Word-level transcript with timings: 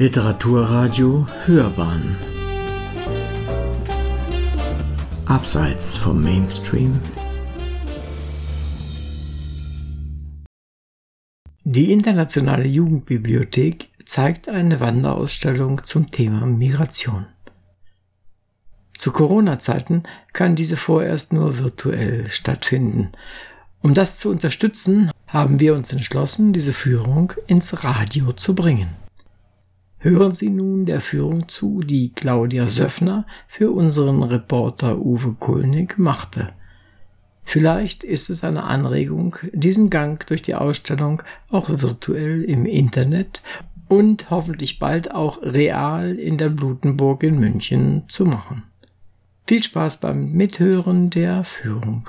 Literaturradio 0.00 1.26
Hörbahn 1.44 2.16
Abseits 5.26 5.96
vom 5.96 6.22
Mainstream 6.22 7.00
Die 11.64 11.90
Internationale 11.90 12.64
Jugendbibliothek 12.64 13.88
zeigt 14.04 14.48
eine 14.48 14.78
Wanderausstellung 14.78 15.82
zum 15.82 16.08
Thema 16.12 16.46
Migration. 16.46 17.26
Zu 18.96 19.10
Corona-Zeiten 19.10 20.04
kann 20.32 20.54
diese 20.54 20.76
vorerst 20.76 21.32
nur 21.32 21.58
virtuell 21.58 22.30
stattfinden. 22.30 23.10
Um 23.80 23.94
das 23.94 24.20
zu 24.20 24.30
unterstützen, 24.30 25.10
haben 25.26 25.58
wir 25.58 25.74
uns 25.74 25.90
entschlossen, 25.90 26.52
diese 26.52 26.72
Führung 26.72 27.32
ins 27.48 27.82
Radio 27.82 28.32
zu 28.32 28.54
bringen. 28.54 29.07
Hören 30.00 30.32
Sie 30.32 30.48
nun 30.48 30.86
der 30.86 31.00
Führung 31.00 31.48
zu, 31.48 31.80
die 31.80 32.12
Claudia 32.12 32.68
Söffner 32.68 33.26
für 33.48 33.72
unseren 33.72 34.22
Reporter 34.22 34.98
Uwe 34.98 35.34
Kulnig 35.38 35.98
machte. 35.98 36.52
Vielleicht 37.42 38.04
ist 38.04 38.30
es 38.30 38.44
eine 38.44 38.64
Anregung, 38.64 39.36
diesen 39.52 39.90
Gang 39.90 40.24
durch 40.26 40.42
die 40.42 40.54
Ausstellung 40.54 41.22
auch 41.50 41.68
virtuell 41.68 42.44
im 42.44 42.64
Internet 42.64 43.42
und 43.88 44.30
hoffentlich 44.30 44.78
bald 44.78 45.12
auch 45.12 45.42
real 45.42 46.16
in 46.16 46.38
der 46.38 46.50
Blutenburg 46.50 47.22
in 47.24 47.40
München 47.40 48.04
zu 48.06 48.24
machen. 48.24 48.64
Viel 49.48 49.62
Spaß 49.64 49.98
beim 49.98 50.32
Mithören 50.32 51.10
der 51.10 51.42
Führung. 51.42 52.08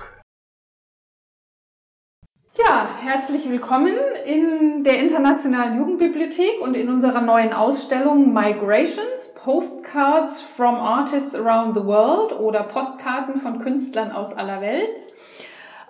Ja, 2.61 2.89
herzlich 3.01 3.49
willkommen 3.49 3.95
in 4.25 4.83
der 4.83 4.99
Internationalen 4.99 5.77
Jugendbibliothek 5.77 6.59
und 6.59 6.75
in 6.75 6.89
unserer 6.89 7.21
neuen 7.21 7.53
Ausstellung 7.53 8.33
Migrations, 8.33 9.33
Postcards 9.35 10.41
from 10.41 10.75
Artists 10.75 11.35
Around 11.35 11.77
the 11.77 11.85
World 11.85 12.37
oder 12.37 12.63
Postkarten 12.63 13.37
von 13.37 13.59
Künstlern 13.59 14.11
aus 14.11 14.33
aller 14.33 14.59
Welt. 14.59 14.97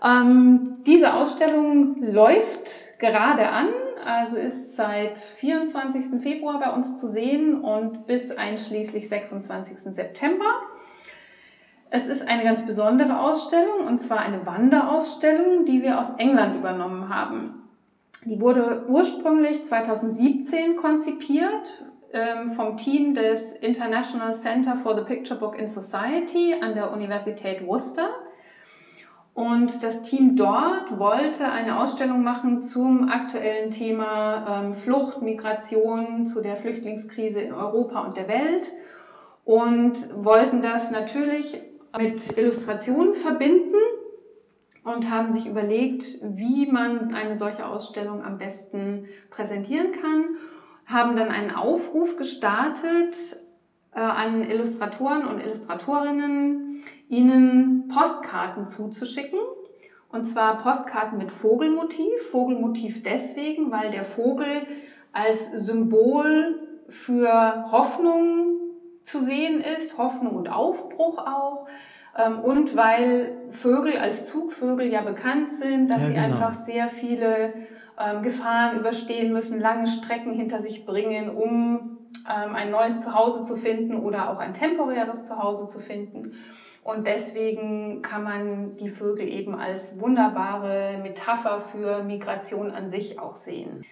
Ähm, 0.04 0.84
diese 0.86 1.16
Ausstellung 1.16 2.04
läuft 2.04 3.00
gerade 3.00 3.50
an, 3.50 3.70
also 4.06 4.38
ist 4.38 4.76
seit 4.76 5.18
24. 5.18 6.22
Februar 6.22 6.60
bei 6.60 6.72
uns 6.72 7.00
zu 7.00 7.10
sehen 7.10 7.62
und 7.62 8.06
bis 8.06 8.30
einschließlich 8.38 9.10
26. 9.10 9.80
September. 9.80 10.54
Es 11.92 12.08
ist 12.08 12.28
eine 12.28 12.44
ganz 12.44 12.66
besondere 12.66 13.20
Ausstellung 13.20 13.88
und 13.88 14.00
zwar 14.00 14.20
eine 14.20 14.46
Wanderausstellung, 14.46 15.66
die 15.66 15.82
wir 15.82 16.00
aus 16.00 16.12
England 16.18 16.56
übernommen 16.56 17.10
haben. 17.10 17.68
Die 18.26 18.40
wurde 18.40 18.86
ursprünglich 18.88 19.66
2017 19.66 20.76
konzipiert 20.76 21.84
ähm, 22.14 22.52
vom 22.52 22.78
Team 22.78 23.16
des 23.16 23.54
International 23.54 24.34
Center 24.34 24.76
for 24.76 24.96
the 24.96 25.04
Picture 25.04 25.40
Book 25.40 25.58
in 25.58 25.68
Society 25.68 26.56
an 26.62 26.76
der 26.76 26.92
Universität 26.92 27.66
Worcester. 27.66 28.10
Und 29.34 29.82
das 29.82 30.04
Team 30.04 30.36
dort 30.36 31.00
wollte 31.00 31.50
eine 31.50 31.80
Ausstellung 31.80 32.24
machen 32.24 32.62
zum 32.62 33.10
aktuellen 33.10 33.72
Thema 33.72 34.64
ähm, 34.64 34.74
Flucht, 34.74 35.22
Migration, 35.22 36.28
zu 36.28 36.42
der 36.42 36.56
Flüchtlingskrise 36.56 37.40
in 37.40 37.54
Europa 37.54 38.02
und 38.02 38.18
der 38.18 38.28
Welt 38.28 38.68
und 39.46 39.96
wollten 40.24 40.62
das 40.62 40.92
natürlich 40.92 41.60
mit 41.98 42.38
Illustrationen 42.38 43.16
verbinden 43.16 43.76
und 44.84 45.10
haben 45.10 45.34
sich 45.34 45.46
überlegt, 45.46 46.06
wie 46.22 46.68
man 46.72 47.14
eine 47.14 47.38
solche 47.38 47.66
Ausstellung 47.66 48.24
am 48.24 48.38
besten 48.38 49.08
präsentieren 49.30 49.92
kann, 49.92 50.38
haben 50.86 51.16
dann 51.16 51.30
einen 51.30 51.52
Aufruf 51.52 52.18
gestartet 52.18 53.16
äh, 53.94 54.00
an 54.00 54.44
Illustratoren 54.44 55.26
und 55.26 55.40
Illustratorinnen, 55.40 56.82
ihnen 57.10 57.88
Postkarten 57.88 58.68
zuzuschicken. 58.68 59.40
Und 60.12 60.26
zwar 60.26 60.58
Postkarten 60.58 61.20
mit 61.20 61.32
Vogelmotiv. 61.32 62.30
Vogelmotiv 62.32 63.04
deswegen, 63.04 63.72
weil 63.72 63.92
der 63.92 64.04
Vogel 64.04 64.66
als 65.12 65.52
Symbol 65.52 66.68
für 66.88 67.66
Hoffnung 67.72 68.58
zu 69.04 69.24
sehen 69.24 69.62
ist, 69.62 69.98
Hoffnung 69.98 70.36
und 70.36 70.50
Aufbruch 70.50 71.20
auch. 71.20 71.68
Ähm, 72.18 72.40
und 72.40 72.76
weil 72.76 73.34
Vögel 73.52 73.98
als 73.98 74.26
Zugvögel 74.26 74.88
ja 74.88 75.02
bekannt 75.02 75.52
sind, 75.52 75.90
dass 75.90 76.02
ja, 76.02 76.08
sie 76.08 76.14
genau. 76.14 76.26
einfach 76.26 76.54
sehr 76.54 76.88
viele 76.88 77.54
ähm, 78.00 78.24
Gefahren 78.24 78.80
überstehen 78.80 79.34
müssen, 79.34 79.60
lange 79.60 79.88
Strecken 79.88 80.34
hinter 80.34 80.62
sich 80.62 80.86
bringen, 80.86 81.30
um 81.30 81.98
ähm, 82.28 82.56
ein 82.56 82.72
neues 82.72 83.02
Zuhause 83.02 83.46
zu 83.46 83.56
finden 83.56 83.98
oder 83.98 84.30
auch 84.30 84.40
ein 84.40 84.54
temporäres 84.54 85.26
Zuhause 85.26 85.68
zu 85.68 85.80
finden. 85.80 86.34
Und 86.84 87.06
deswegen 87.06 88.02
kann 88.02 88.24
man 88.24 88.78
die 88.78 88.90
Vögel 88.90 89.28
eben 89.28 89.54
als 89.54 90.00
wunderbare 90.00 90.98
Metapher 91.02 91.60
für 91.60 92.04
Migration 92.04 92.72
an 92.72 92.90
sich 92.90 93.20
auch 93.20 93.36
sehen. 93.36 93.86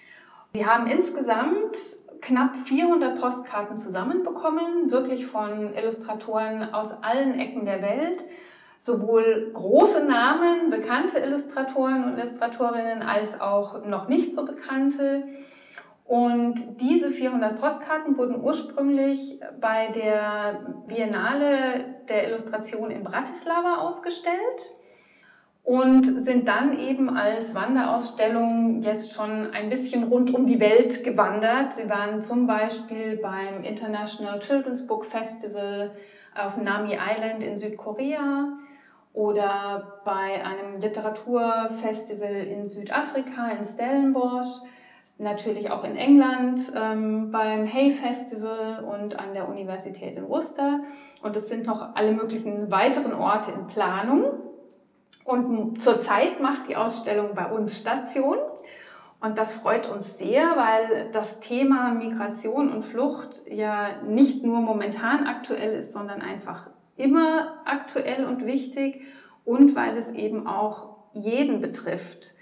Sie 0.53 0.65
haben 0.65 0.87
insgesamt 0.87 1.77
knapp 2.21 2.55
400 2.55 3.19
Postkarten 3.19 3.77
zusammenbekommen, 3.77 4.91
wirklich 4.91 5.25
von 5.25 5.73
Illustratoren 5.73 6.73
aus 6.73 6.91
allen 7.03 7.39
Ecken 7.39 7.65
der 7.65 7.81
Welt. 7.81 8.23
Sowohl 8.79 9.51
große 9.53 10.05
Namen, 10.05 10.69
bekannte 10.69 11.19
Illustratoren 11.19 12.03
und 12.05 12.17
Illustratorinnen, 12.17 13.01
als 13.01 13.41
auch 13.41 13.85
noch 13.85 14.07
nicht 14.07 14.35
so 14.35 14.45
bekannte. 14.45 15.23
Und 16.05 16.79
diese 16.79 17.09
400 17.09 17.59
Postkarten 17.59 18.17
wurden 18.17 18.39
ursprünglich 18.41 19.41
bei 19.59 19.89
der 19.89 20.83
Biennale 20.87 21.95
der 22.07 22.29
Illustration 22.29 22.91
in 22.91 23.03
Bratislava 23.03 23.79
ausgestellt 23.79 24.71
und 25.67 26.05
sind 26.23 26.47
dann 26.47 26.79
eben 26.79 27.09
als 27.09 27.53
Wanderausstellung 27.53 28.81
jetzt 28.83 29.13
schon 29.13 29.51
ein 29.51 29.67
bisschen 29.67 30.05
rund 30.05 30.33
um 30.33 30.45
die 30.45 30.61
Welt 30.61 31.03
gewandert. 31.03 31.73
Sie 31.73 31.89
waren 31.89 32.21
zum 32.21 32.47
Beispiel 32.47 33.17
beim 33.17 33.63
International 33.63 34.39
Children's 34.39 34.87
Book 34.87 35.03
Festival 35.03 35.91
auf 36.41 36.55
Nami 36.55 36.93
Island 36.93 37.43
in 37.43 37.57
Südkorea 37.57 38.47
oder 39.11 39.99
bei 40.05 40.41
einem 40.41 40.79
Literaturfestival 40.79 42.33
in 42.33 42.65
Südafrika, 42.67 43.49
in 43.49 43.65
Stellenbosch, 43.65 44.61
natürlich 45.17 45.69
auch 45.69 45.83
in 45.83 45.97
England 45.97 46.61
ähm, 46.77 47.29
beim 47.29 47.67
Hay 47.67 47.91
Festival 47.91 48.85
und 48.85 49.19
an 49.19 49.33
der 49.33 49.49
Universität 49.49 50.15
in 50.15 50.29
Worcester. 50.29 50.79
Und 51.21 51.35
es 51.35 51.49
sind 51.49 51.65
noch 51.65 51.93
alle 51.93 52.13
möglichen 52.13 52.71
weiteren 52.71 53.13
Orte 53.13 53.51
in 53.51 53.67
Planung. 53.67 54.46
Und 55.23 55.81
zurzeit 55.81 56.39
macht 56.39 56.69
die 56.69 56.75
Ausstellung 56.75 57.35
bei 57.35 57.51
uns 57.51 57.77
Station. 57.77 58.37
Und 59.19 59.37
das 59.37 59.51
freut 59.51 59.89
uns 59.89 60.17
sehr, 60.17 60.55
weil 60.55 61.09
das 61.11 61.39
Thema 61.39 61.91
Migration 61.91 62.71
und 62.71 62.83
Flucht 62.83 63.41
ja 63.49 64.01
nicht 64.03 64.43
nur 64.43 64.61
momentan 64.61 65.25
aktuell 65.25 65.73
ist, 65.73 65.91
sondern 65.91 66.21
einfach 66.21 66.69
immer 66.95 67.61
aktuell 67.65 68.25
und 68.25 68.45
wichtig 68.45 69.05
und 69.43 69.75
weil 69.75 69.97
es 69.97 70.11
eben 70.11 70.47
auch 70.47 70.97
jeden 71.13 71.61
betrifft. 71.61 72.35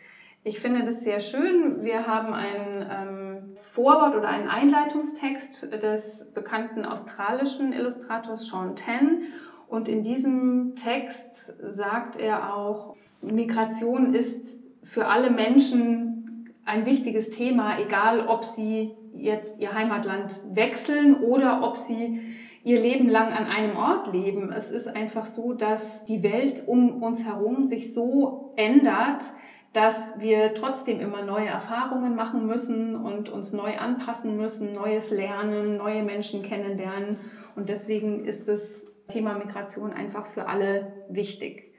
Ich 0.43 0.59
finde 0.59 0.85
das 0.85 1.01
sehr 1.01 1.21
schön. 1.21 1.83
Wir 1.83 2.05
haben 2.05 2.33
ein 2.33 2.85
ähm, 2.91 3.55
Vorwort 3.57 4.15
oder 4.15 4.27
einen 4.27 4.49
Einleitungstext 4.49 5.73
des 5.81 6.33
bekannten 6.33 6.85
australischen 6.85 7.73
Illustrators 7.73 8.47
Sean 8.47 8.75
Ten 8.75 9.23
und 9.67 9.87
in 9.87 10.03
diesem 10.03 10.75
Text 10.75 11.53
sagt 11.61 12.17
er 12.19 12.55
auch, 12.55 12.95
Migration 13.21 14.13
ist 14.13 14.59
für 14.83 15.07
alle 15.07 15.31
Menschen 15.31 16.55
ein 16.65 16.85
wichtiges 16.85 17.31
Thema, 17.31 17.79
egal 17.79 18.27
ob 18.27 18.43
sie 18.43 18.91
jetzt 19.13 19.59
ihr 19.59 19.73
Heimatland 19.73 20.41
wechseln 20.53 21.15
oder 21.15 21.63
ob 21.63 21.77
sie 21.77 22.19
ihr 22.63 22.79
Leben 22.79 23.07
lang 23.09 23.31
an 23.31 23.45
einem 23.45 23.77
Ort 23.77 24.11
leben. 24.11 24.51
Es 24.51 24.71
ist 24.71 24.87
einfach 24.87 25.25
so, 25.25 25.53
dass 25.53 26.03
die 26.05 26.23
Welt 26.23 26.63
um 26.67 27.01
uns 27.03 27.23
herum 27.25 27.67
sich 27.67 27.93
so 27.93 28.53
ändert, 28.55 29.23
dass 29.71 30.19
wir 30.19 30.53
trotzdem 30.53 30.99
immer 30.99 31.23
neue 31.23 31.47
Erfahrungen 31.47 32.15
machen 32.15 32.47
müssen 32.47 32.95
und 32.95 33.29
uns 33.29 33.53
neu 33.53 33.77
anpassen 33.77 34.35
müssen, 34.35 34.71
Neues 34.71 35.11
lernen, 35.11 35.77
neue 35.77 36.01
Menschen 36.01 36.41
kennenlernen. 36.41 37.17
Und 37.55 37.69
deswegen 37.69 38.25
ist 38.25 38.47
es 38.47 38.87
Thema 39.07 39.35
Migration 39.35 39.93
einfach 39.93 40.25
für 40.25 40.47
alle 40.47 40.93
wichtig. 41.09 41.73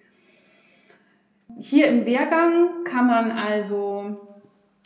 Hier 1.58 1.88
im 1.88 2.04
Wehrgang 2.06 2.84
kann 2.84 3.06
man 3.06 3.30
also, 3.30 4.16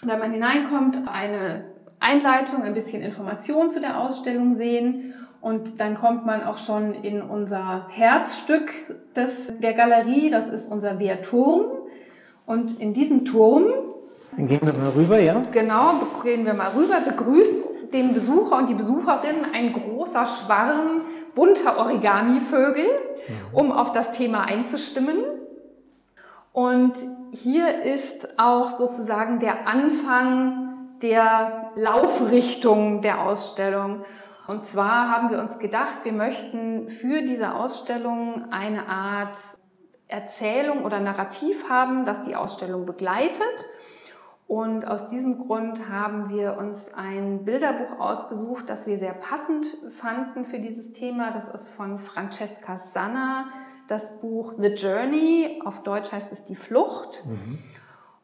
wenn 0.03 0.19
man 0.19 0.33
hineinkommt, 0.33 1.09
eine 1.09 1.65
Einleitung, 2.01 2.63
ein 2.63 2.75
bisschen 2.75 3.03
Information 3.03 3.71
zu 3.71 3.81
der 3.81 3.99
Ausstellung 3.99 4.55
sehen. 4.55 5.15
Und 5.41 5.81
dann 5.81 5.99
kommt 5.99 6.27
man 6.27 6.43
auch 6.43 6.59
schon 6.59 6.95
in 6.95 7.23
unser 7.23 7.87
Herzstück 7.89 8.73
des, 9.17 9.53
der 9.59 9.73
Galerie, 9.73 10.31
das 10.31 10.49
ist 10.49 10.71
unser 10.71 10.99
Wehrturm. 10.99 11.65
Und 12.47 12.79
in 12.81 12.95
diesem 12.95 13.25
Turm. 13.25 13.67
Dann 14.37 14.49
gehen 14.49 14.61
wir 14.63 14.73
mal 14.73 14.91
rüber, 14.91 15.21
ja? 15.21 15.43
Genau, 15.53 15.95
gehen 16.23 16.45
wir 16.45 16.55
mal 16.55 16.73
rüber. 16.73 17.01
Begrüßt 17.07 17.65
den 17.93 18.13
Besucher 18.13 18.59
und 18.59 18.69
die 18.69 18.75
Besucherin 18.75 19.37
ein 19.53 19.73
großer 19.73 20.27
Schwarm 20.27 21.03
bunter 21.35 21.79
Origami-Vögel, 21.79 22.87
um 23.53 23.73
auf 23.73 23.93
das 23.93 24.13
Thema 24.13 24.45
einzustimmen. 24.45 25.19
Und 26.53 26.95
hier 27.33 27.83
ist 27.83 28.39
auch 28.39 28.71
sozusagen 28.71 29.39
der 29.39 29.69
Anfang 29.69 30.99
der 31.03 31.71
Laufrichtung 31.77 33.01
der 33.01 33.23
Ausstellung. 33.23 34.05
Und 34.47 34.65
zwar 34.65 35.09
haben 35.11 35.31
wir 35.31 35.39
uns 35.39 35.59
gedacht, 35.59 36.01
wir 36.03 36.13
möchten 36.13 36.89
für 36.89 37.23
diese 37.23 37.55
Ausstellung 37.55 38.47
eine 38.51 38.89
Art 38.89 39.39
Erzählung 40.09 40.85
oder 40.85 40.99
Narrativ 40.99 41.71
haben, 41.71 42.05
das 42.05 42.23
die 42.23 42.35
Ausstellung 42.35 42.85
begleitet. 42.85 43.69
Und 44.51 44.85
aus 44.85 45.07
diesem 45.07 45.39
Grund 45.39 45.89
haben 45.89 46.29
wir 46.29 46.59
uns 46.59 46.93
ein 46.93 47.45
Bilderbuch 47.45 48.01
ausgesucht, 48.01 48.65
das 48.67 48.85
wir 48.85 48.99
sehr 48.99 49.13
passend 49.13 49.65
fanden 49.91 50.45
für 50.45 50.59
dieses 50.59 50.93
Thema. 50.93 51.31
Das 51.31 51.47
ist 51.55 51.69
von 51.69 52.01
Francesca 52.01 52.77
Sanna, 52.77 53.47
das 53.87 54.19
Buch 54.19 54.55
The 54.59 54.71
Journey. 54.71 55.63
Auf 55.65 55.85
Deutsch 55.85 56.11
heißt 56.11 56.33
es 56.33 56.47
Die 56.47 56.57
Flucht. 56.57 57.23
Mhm. 57.27 57.61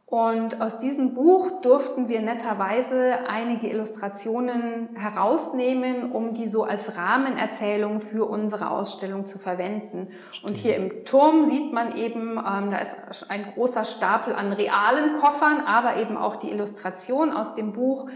Und 0.09 0.61
aus 0.61 0.79
diesem 0.79 1.15
Buch 1.15 1.63
durften 1.63 2.09
wir 2.09 2.23
netterweise 2.23 3.29
einige 3.29 3.69
Illustrationen 3.69 4.91
herausnehmen, 4.95 6.13
um 6.13 6.33
die 6.33 6.47
so 6.47 6.63
als 6.63 6.97
Rahmenerzählung 6.97 8.01
für 8.01 8.25
unsere 8.25 8.71
Ausstellung 8.71 9.27
zu 9.27 9.41
verwenden. 9.41 10.11
Und 10.45 10.57
hier 10.57 10.77
im 10.77 11.05
Turm 11.05 11.43
sieht 11.43 11.73
man 11.73 11.97
eben, 11.97 12.39
ähm, 12.39 12.71
da 12.71 12.79
ist 12.79 13.29
ein 13.29 13.53
großer 13.55 13.85
Stapel 13.85 14.33
an 14.33 14.53
realen 14.53 15.19
Koffern, 15.19 15.61
aber 15.67 15.97
eben 15.97 16.17
auch 16.17 16.37
die 16.37 16.53
Illustration 16.53 17.33
aus 17.33 17.57
dem 17.57 17.73
Buch 17.73 18.09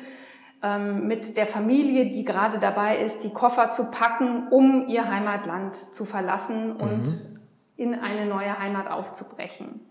ähm, 0.62 1.08
mit 1.08 1.36
der 1.36 1.48
Familie, 1.48 2.08
die 2.08 2.24
gerade 2.24 2.60
dabei 2.60 2.98
ist, 2.98 3.24
die 3.24 3.32
Koffer 3.32 3.72
zu 3.72 3.90
packen, 3.90 4.46
um 4.50 4.86
ihr 4.86 5.10
Heimatland 5.10 5.74
zu 5.74 6.04
verlassen 6.04 6.76
und 6.76 7.06
mhm. 7.06 7.40
in 7.74 7.94
eine 7.94 8.26
neue 8.26 8.56
Heimat 8.60 8.88
aufzubrechen. 8.88 9.89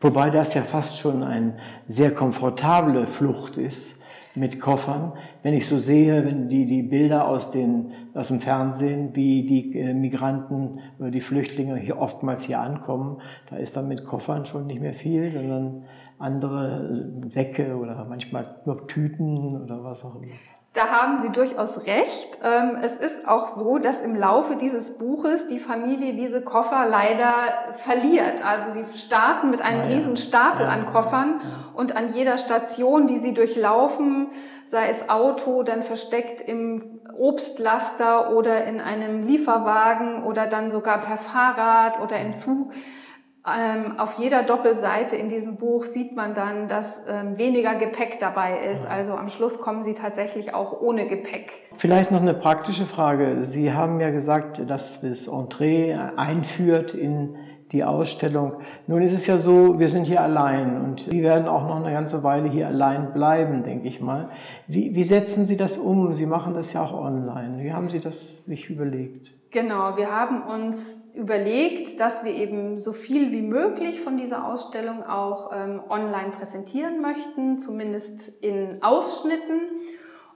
Wobei 0.00 0.30
das 0.30 0.54
ja 0.54 0.62
fast 0.62 0.98
schon 0.98 1.22
eine 1.22 1.56
sehr 1.86 2.10
komfortable 2.10 3.06
Flucht 3.06 3.56
ist 3.56 4.02
mit 4.34 4.60
Koffern. 4.60 5.14
Wenn 5.42 5.54
ich 5.54 5.66
so 5.66 5.78
sehe, 5.78 6.24
wenn 6.26 6.48
die, 6.50 6.66
die 6.66 6.82
Bilder 6.82 7.26
aus, 7.26 7.50
den, 7.50 7.92
aus 8.14 8.28
dem 8.28 8.40
Fernsehen, 8.40 9.16
wie 9.16 9.46
die 9.46 9.78
äh, 9.78 9.94
Migranten 9.94 10.80
oder 10.98 11.10
die 11.10 11.22
Flüchtlinge 11.22 11.76
hier 11.76 11.98
oftmals 11.98 12.42
hier 12.44 12.60
ankommen, 12.60 13.22
da 13.48 13.56
ist 13.56 13.76
dann 13.76 13.88
mit 13.88 14.04
Koffern 14.04 14.44
schon 14.44 14.66
nicht 14.66 14.80
mehr 14.80 14.94
viel, 14.94 15.32
sondern 15.32 15.84
andere 16.18 17.22
äh, 17.24 17.32
Säcke 17.32 17.76
oder 17.76 18.04
manchmal 18.06 18.56
nur 18.66 18.86
Tüten 18.86 19.62
oder 19.62 19.82
was 19.82 20.04
auch 20.04 20.16
immer. 20.16 20.26
Da 20.76 20.90
haben 20.90 21.22
Sie 21.22 21.30
durchaus 21.30 21.86
recht. 21.86 22.38
Ähm, 22.44 22.76
es 22.82 22.98
ist 22.98 23.26
auch 23.26 23.48
so, 23.48 23.78
dass 23.78 24.00
im 24.00 24.14
Laufe 24.14 24.56
dieses 24.56 24.98
Buches 24.98 25.46
die 25.46 25.58
Familie 25.58 26.12
diese 26.12 26.42
Koffer 26.42 26.84
leider 26.86 27.32
verliert. 27.72 28.44
Also 28.44 28.72
sie 28.72 28.84
starten 28.98 29.48
mit 29.48 29.62
einem 29.62 29.88
ja, 29.88 29.96
riesen 29.96 30.18
Stapel 30.18 30.66
an 30.66 30.84
Koffern 30.84 31.40
und 31.72 31.96
an 31.96 32.12
jeder 32.12 32.36
Station, 32.36 33.06
die 33.06 33.16
sie 33.16 33.32
durchlaufen, 33.32 34.28
sei 34.66 34.90
es 34.90 35.08
Auto, 35.08 35.62
dann 35.62 35.82
versteckt 35.82 36.42
im 36.42 37.00
Obstlaster 37.16 38.36
oder 38.36 38.66
in 38.66 38.82
einem 38.82 39.26
Lieferwagen 39.26 40.24
oder 40.24 40.46
dann 40.46 40.70
sogar 40.70 40.98
per 40.98 41.16
Fahrrad 41.16 42.00
oder 42.02 42.20
im 42.20 42.34
Zug, 42.34 42.72
auf 43.98 44.18
jeder 44.18 44.42
Doppelseite 44.42 45.14
in 45.14 45.28
diesem 45.28 45.56
Buch 45.56 45.84
sieht 45.84 46.16
man 46.16 46.34
dann, 46.34 46.66
dass 46.66 47.00
ähm, 47.08 47.38
weniger 47.38 47.76
Gepäck 47.76 48.18
dabei 48.18 48.58
ist. 48.72 48.84
Also 48.84 49.12
am 49.12 49.28
Schluss 49.28 49.60
kommen 49.60 49.84
sie 49.84 49.94
tatsächlich 49.94 50.52
auch 50.52 50.80
ohne 50.80 51.06
Gepäck. 51.06 51.52
Vielleicht 51.76 52.10
noch 52.10 52.20
eine 52.20 52.34
praktische 52.34 52.86
Frage. 52.86 53.46
Sie 53.46 53.72
haben 53.72 54.00
ja 54.00 54.10
gesagt, 54.10 54.68
dass 54.68 55.00
das 55.00 55.28
Entree 55.28 55.96
einführt 56.16 56.92
in 56.92 57.36
die 57.72 57.84
Ausstellung. 57.84 58.56
Nun 58.86 59.02
ist 59.02 59.12
es 59.12 59.26
ja 59.26 59.38
so, 59.38 59.78
wir 59.78 59.88
sind 59.88 60.04
hier 60.04 60.20
allein 60.20 60.80
und 60.80 61.00
Sie 61.00 61.22
werden 61.22 61.48
auch 61.48 61.66
noch 61.66 61.76
eine 61.84 61.92
ganze 61.92 62.22
Weile 62.22 62.48
hier 62.48 62.68
allein 62.68 63.12
bleiben, 63.12 63.62
denke 63.62 63.88
ich 63.88 64.00
mal. 64.00 64.30
Wie, 64.68 64.94
wie 64.94 65.04
setzen 65.04 65.46
Sie 65.46 65.56
das 65.56 65.78
um? 65.78 66.14
Sie 66.14 66.26
machen 66.26 66.54
das 66.54 66.72
ja 66.72 66.82
auch 66.82 66.94
online. 66.94 67.62
Wie 67.62 67.72
haben 67.72 67.88
Sie 67.88 68.00
das 68.00 68.44
sich 68.44 68.70
überlegt? 68.70 69.32
Genau, 69.50 69.96
wir 69.96 70.10
haben 70.10 70.42
uns 70.42 71.00
überlegt, 71.14 71.98
dass 71.98 72.24
wir 72.24 72.32
eben 72.32 72.78
so 72.78 72.92
viel 72.92 73.32
wie 73.32 73.42
möglich 73.42 74.00
von 74.00 74.16
dieser 74.16 74.46
Ausstellung 74.46 75.02
auch 75.02 75.50
ähm, 75.52 75.80
online 75.88 76.30
präsentieren 76.38 77.00
möchten, 77.00 77.58
zumindest 77.58 78.42
in 78.42 78.82
Ausschnitten 78.82 79.60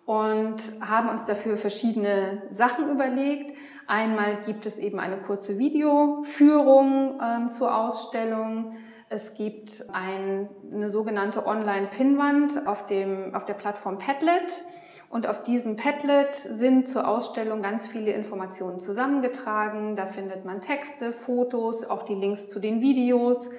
und 0.06 0.56
haben 0.80 1.08
uns 1.08 1.26
dafür 1.26 1.56
verschiedene 1.56 2.42
Sachen 2.50 2.90
überlegt. 2.90 3.56
Einmal 3.90 4.36
gibt 4.46 4.66
es 4.66 4.78
eben 4.78 5.00
eine 5.00 5.16
kurze 5.16 5.58
Videoführung 5.58 7.20
ähm, 7.20 7.50
zur 7.50 7.76
Ausstellung. 7.76 8.76
Es 9.08 9.34
gibt 9.34 9.84
ein, 9.92 10.48
eine 10.72 10.88
sogenannte 10.88 11.44
Online-Pinwand 11.44 12.68
auf, 12.68 12.84
auf 13.32 13.44
der 13.46 13.54
Plattform 13.54 13.98
Padlet. 13.98 14.62
Und 15.08 15.26
auf 15.26 15.42
diesem 15.42 15.76
Padlet 15.76 16.36
sind 16.36 16.88
zur 16.88 17.08
Ausstellung 17.08 17.62
ganz 17.62 17.84
viele 17.84 18.12
Informationen 18.12 18.78
zusammengetragen. 18.78 19.96
Da 19.96 20.06
findet 20.06 20.44
man 20.44 20.60
Texte, 20.60 21.10
Fotos, 21.10 21.82
auch 21.82 22.04
die 22.04 22.14
Links 22.14 22.48
zu 22.48 22.60
den 22.60 22.82
Videos. 22.82 23.50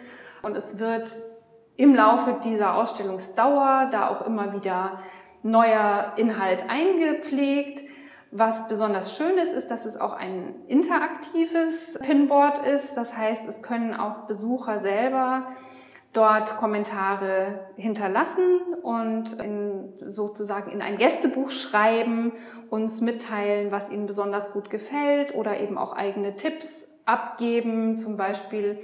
Und 0.43 0.55
es 0.55 0.79
wird 0.79 1.11
im 1.75 1.93
Laufe 1.93 2.37
dieser 2.41 2.75
Ausstellungsdauer 2.75 3.89
da 3.91 4.07
auch 4.07 4.25
immer 4.25 4.53
wieder 4.53 4.97
neuer 5.43 6.13
Inhalt 6.15 6.69
eingepflegt. 6.69 7.90
Was 8.33 8.69
besonders 8.69 9.17
schön 9.17 9.37
ist, 9.37 9.51
ist, 9.51 9.69
dass 9.71 9.85
es 9.85 9.97
auch 9.97 10.13
ein 10.13 10.55
interaktives 10.67 11.99
Pinboard 12.01 12.65
ist. 12.65 12.95
Das 12.95 13.17
heißt, 13.17 13.45
es 13.45 13.61
können 13.61 13.93
auch 13.93 14.25
Besucher 14.25 14.79
selber 14.79 15.47
dort 16.13 16.55
Kommentare 16.57 17.59
hinterlassen 17.75 18.59
und 18.83 19.33
in, 19.33 19.93
sozusagen 20.07 20.71
in 20.71 20.81
ein 20.81 20.97
Gästebuch 20.97 21.51
schreiben, 21.51 22.33
uns 22.69 23.01
mitteilen, 23.01 23.71
was 23.71 23.89
ihnen 23.89 24.07
besonders 24.07 24.53
gut 24.53 24.69
gefällt 24.69 25.35
oder 25.35 25.59
eben 25.59 25.77
auch 25.77 25.93
eigene 25.93 26.35
Tipps 26.35 26.89
abgeben. 27.05 27.97
Zum 27.97 28.15
Beispiel 28.15 28.79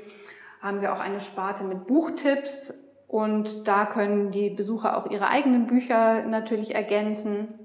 haben 0.62 0.82
wir 0.82 0.94
auch 0.94 1.00
eine 1.00 1.22
Sparte 1.22 1.64
mit 1.64 1.88
Buchtipps 1.88 2.74
und 3.08 3.68
da 3.68 3.86
können 3.86 4.32
die 4.32 4.50
Besucher 4.50 4.98
auch 4.98 5.10
ihre 5.10 5.30
eigenen 5.30 5.68
Bücher 5.68 6.24
natürlich 6.24 6.76
ergänzen. 6.76 7.57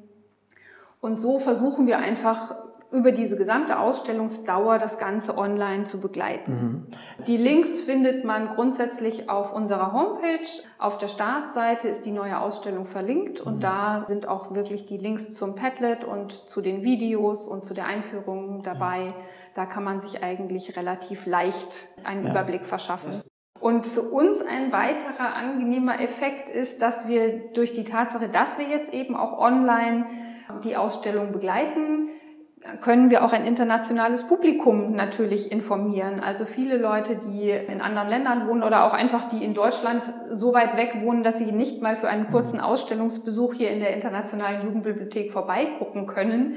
Und 1.03 1.21
so 1.21 1.41
versuchen 1.41 1.89
wir 1.89 1.99
einfach 1.99 2.55
über 2.93 3.11
diese 3.11 3.37
gesamte 3.37 3.81
Ausstellungsdauer 3.81 4.79
das 4.79 4.99
Ganze 4.99 5.37
online 5.37 5.83
zu 5.83 5.99
begleiten. 5.99 6.53
Mhm. 6.53 7.25
Die 7.27 7.37
Links 7.37 7.81
findet 7.81 8.25
man 8.25 8.51
grundsätzlich 8.51 9.29
auf 9.29 9.53
unserer 9.53 9.93
Homepage. 9.93 10.47
Auf 10.79 10.99
der 10.99 11.09
Startseite 11.09 11.89
ist 11.89 12.05
die 12.05 12.13
neue 12.13 12.39
Ausstellung 12.39 12.85
verlinkt 12.85 13.41
und 13.41 13.57
mhm. 13.57 13.61
da 13.61 14.05
sind 14.07 14.29
auch 14.29 14.55
wirklich 14.55 14.87
die 14.87 14.99
Links 14.99 15.33
zum 15.33 15.57
Padlet 15.57 16.05
und 16.05 16.33
zu 16.33 16.61
den 16.61 16.85
Videos 16.85 17.49
und 17.49 17.65
zu 17.65 17.75
der 17.75 17.87
Einführung 17.87 18.63
dabei. 18.63 19.07
Mhm. 19.07 19.15
Da 19.55 19.67
kann 19.67 19.83
man 19.83 19.99
sich 19.99 20.23
eigentlich 20.23 20.77
relativ 20.77 21.27
leicht 21.27 21.89
einen 22.05 22.25
ja. 22.25 22.31
Überblick 22.31 22.65
verschaffen. 22.65 23.13
Und 23.63 23.87
für 23.87 24.03
uns 24.03 24.43
ein 24.43 24.73
weiterer 24.73 25.37
angenehmer 25.37 26.01
Effekt 26.01 26.51
ist, 26.51 26.83
dass 26.83 27.07
wir 27.07 27.53
durch 27.55 27.73
die 27.73 27.85
Tatsache, 27.85 28.29
dass 28.29 28.59
wir 28.59 28.67
jetzt 28.67 28.93
eben 28.93 29.15
auch 29.15 29.39
online 29.39 30.07
die 30.65 30.77
Ausstellung 30.77 31.31
begleiten, 31.31 32.09
können 32.81 33.11
wir 33.11 33.25
auch 33.25 33.33
ein 33.33 33.45
internationales 33.45 34.25
Publikum 34.25 34.97
natürlich 34.97 35.53
informieren. 35.53 36.19
Also 36.19 36.45
viele 36.45 36.77
Leute, 36.77 37.15
die 37.15 37.51
in 37.51 37.81
anderen 37.81 38.09
Ländern 38.09 38.49
wohnen 38.49 38.65
oder 38.65 38.85
auch 38.85 38.95
einfach 38.95 39.29
die 39.29 39.45
in 39.45 39.55
Deutschland 39.55 40.13
so 40.29 40.53
weit 40.53 40.77
weg 40.77 40.97
wohnen, 41.01 41.23
dass 41.23 41.39
sie 41.39 41.53
nicht 41.53 41.83
mal 41.83 41.95
für 41.95 42.09
einen 42.09 42.27
kurzen. 42.27 42.59
Ausstellungsbesuch 42.59 43.55
hier 43.55 43.71
in 43.71 43.79
der 43.79 43.95
Internationalen 43.95 44.65
Jugendbibliothek 44.65 45.31
vorbeigucken 45.31 46.07
können, 46.07 46.57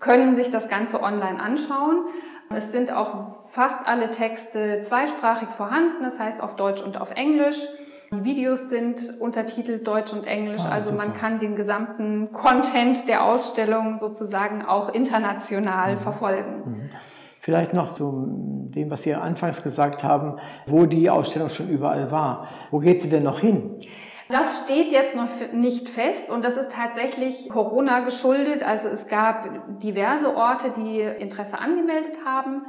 können 0.00 0.34
sich 0.34 0.50
das 0.50 0.68
Ganze 0.68 1.00
online 1.00 1.40
anschauen. 1.40 2.06
Es 2.52 2.72
sind 2.72 2.92
auch 2.92 3.46
fast 3.50 3.86
alle 3.86 4.10
Texte 4.10 4.80
zweisprachig 4.82 5.50
vorhanden, 5.50 6.02
das 6.02 6.18
heißt 6.18 6.42
auf 6.42 6.56
Deutsch 6.56 6.82
und 6.82 7.00
auf 7.00 7.12
Englisch. 7.12 7.58
Die 8.12 8.24
Videos 8.24 8.68
sind 8.68 9.20
untertitelt 9.20 9.86
Deutsch 9.86 10.12
und 10.12 10.26
Englisch, 10.26 10.62
ah, 10.64 10.70
also 10.70 10.90
super. 10.90 11.04
man 11.04 11.12
kann 11.12 11.38
den 11.38 11.54
gesamten 11.54 12.32
Content 12.32 13.08
der 13.08 13.24
Ausstellung 13.24 14.00
sozusagen 14.00 14.64
auch 14.64 14.92
international 14.92 15.92
mhm. 15.92 15.98
verfolgen. 15.98 16.62
Mhm. 16.64 16.90
Vielleicht 17.38 17.72
noch 17.72 17.94
zu 17.94 18.68
dem, 18.74 18.90
was 18.90 19.02
Sie 19.02 19.14
anfangs 19.14 19.62
gesagt 19.62 20.02
haben, 20.02 20.40
wo 20.66 20.86
die 20.86 21.08
Ausstellung 21.08 21.50
schon 21.50 21.68
überall 21.68 22.10
war. 22.10 22.48
Wo 22.72 22.80
geht 22.80 23.00
sie 23.00 23.08
denn 23.08 23.22
noch 23.22 23.38
hin? 23.38 23.78
Das 24.30 24.62
steht 24.64 24.92
jetzt 24.92 25.16
noch 25.16 25.28
nicht 25.52 25.88
fest 25.88 26.30
und 26.30 26.44
das 26.44 26.56
ist 26.56 26.72
tatsächlich 26.72 27.48
Corona 27.48 28.00
geschuldet. 28.00 28.62
Also 28.62 28.86
es 28.88 29.08
gab 29.08 29.80
diverse 29.80 30.36
Orte, 30.36 30.70
die 30.70 31.00
Interesse 31.00 31.58
angemeldet 31.58 32.24
haben. 32.24 32.62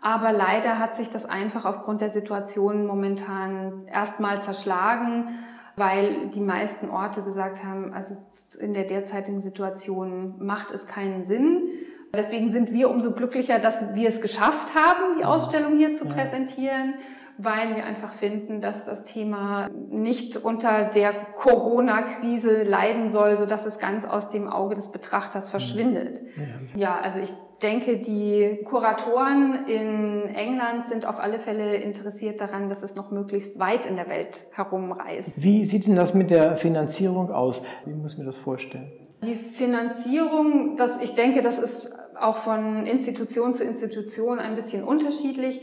Aber 0.00 0.32
leider 0.32 0.78
hat 0.78 0.96
sich 0.96 1.08
das 1.10 1.24
einfach 1.24 1.64
aufgrund 1.64 2.00
der 2.00 2.10
Situation 2.10 2.86
momentan 2.86 3.86
erstmal 3.86 4.42
zerschlagen. 4.42 5.28
weil 5.76 6.28
die 6.28 6.40
meisten 6.40 6.88
Orte 6.88 7.22
gesagt 7.22 7.64
haben, 7.64 7.92
also 7.92 8.16
in 8.60 8.74
der 8.74 8.84
derzeitigen 8.84 9.40
Situation 9.40 10.36
macht 10.38 10.70
es 10.70 10.86
keinen 10.86 11.24
Sinn. 11.24 11.68
Deswegen 12.14 12.48
sind 12.48 12.72
wir 12.72 12.90
umso 12.90 13.10
glücklicher, 13.10 13.58
dass 13.58 13.92
wir 13.94 14.08
es 14.08 14.20
geschafft 14.20 14.68
haben, 14.76 15.18
die 15.18 15.24
Ausstellung 15.24 15.76
hier 15.76 15.92
zu 15.94 16.04
präsentieren 16.04 16.94
weil 17.38 17.74
wir 17.76 17.84
einfach 17.84 18.12
finden, 18.12 18.60
dass 18.60 18.84
das 18.84 19.04
Thema 19.04 19.68
nicht 19.90 20.36
unter 20.36 20.84
der 20.84 21.12
Corona-Krise 21.34 22.62
leiden 22.62 23.10
soll, 23.10 23.36
so 23.36 23.46
dass 23.46 23.66
es 23.66 23.78
ganz 23.78 24.04
aus 24.04 24.28
dem 24.28 24.48
Auge 24.48 24.74
des 24.74 24.92
Betrachters 24.92 25.50
verschwindet. 25.50 26.22
Ja, 26.74 26.80
ja 26.94 27.00
also 27.00 27.18
ich 27.18 27.32
denke, 27.62 27.96
die 27.98 28.60
Kuratoren 28.64 29.66
in 29.66 30.34
England 30.34 30.84
sind 30.86 31.06
auf 31.06 31.18
alle 31.18 31.38
Fälle 31.38 31.76
interessiert 31.76 32.40
daran, 32.40 32.68
dass 32.68 32.82
es 32.82 32.94
noch 32.94 33.10
möglichst 33.10 33.58
weit 33.58 33.86
in 33.86 33.96
der 33.96 34.08
Welt 34.08 34.46
herumreist. 34.52 35.32
Wie 35.36 35.64
sieht 35.64 35.86
denn 35.86 35.96
das 35.96 36.14
mit 36.14 36.30
der 36.30 36.56
Finanzierung 36.56 37.30
aus? 37.30 37.62
Wie 37.84 37.94
muss 37.94 38.16
man 38.16 38.26
das 38.26 38.38
vorstellen? 38.38 38.92
Die 39.24 39.34
Finanzierung, 39.34 40.76
das, 40.76 41.00
ich 41.00 41.14
denke, 41.14 41.42
das 41.42 41.58
ist 41.58 41.90
auch 42.20 42.36
von 42.36 42.86
Institution 42.86 43.54
zu 43.54 43.64
Institution 43.64 44.38
ein 44.38 44.54
bisschen 44.54 44.84
unterschiedlich. 44.84 45.62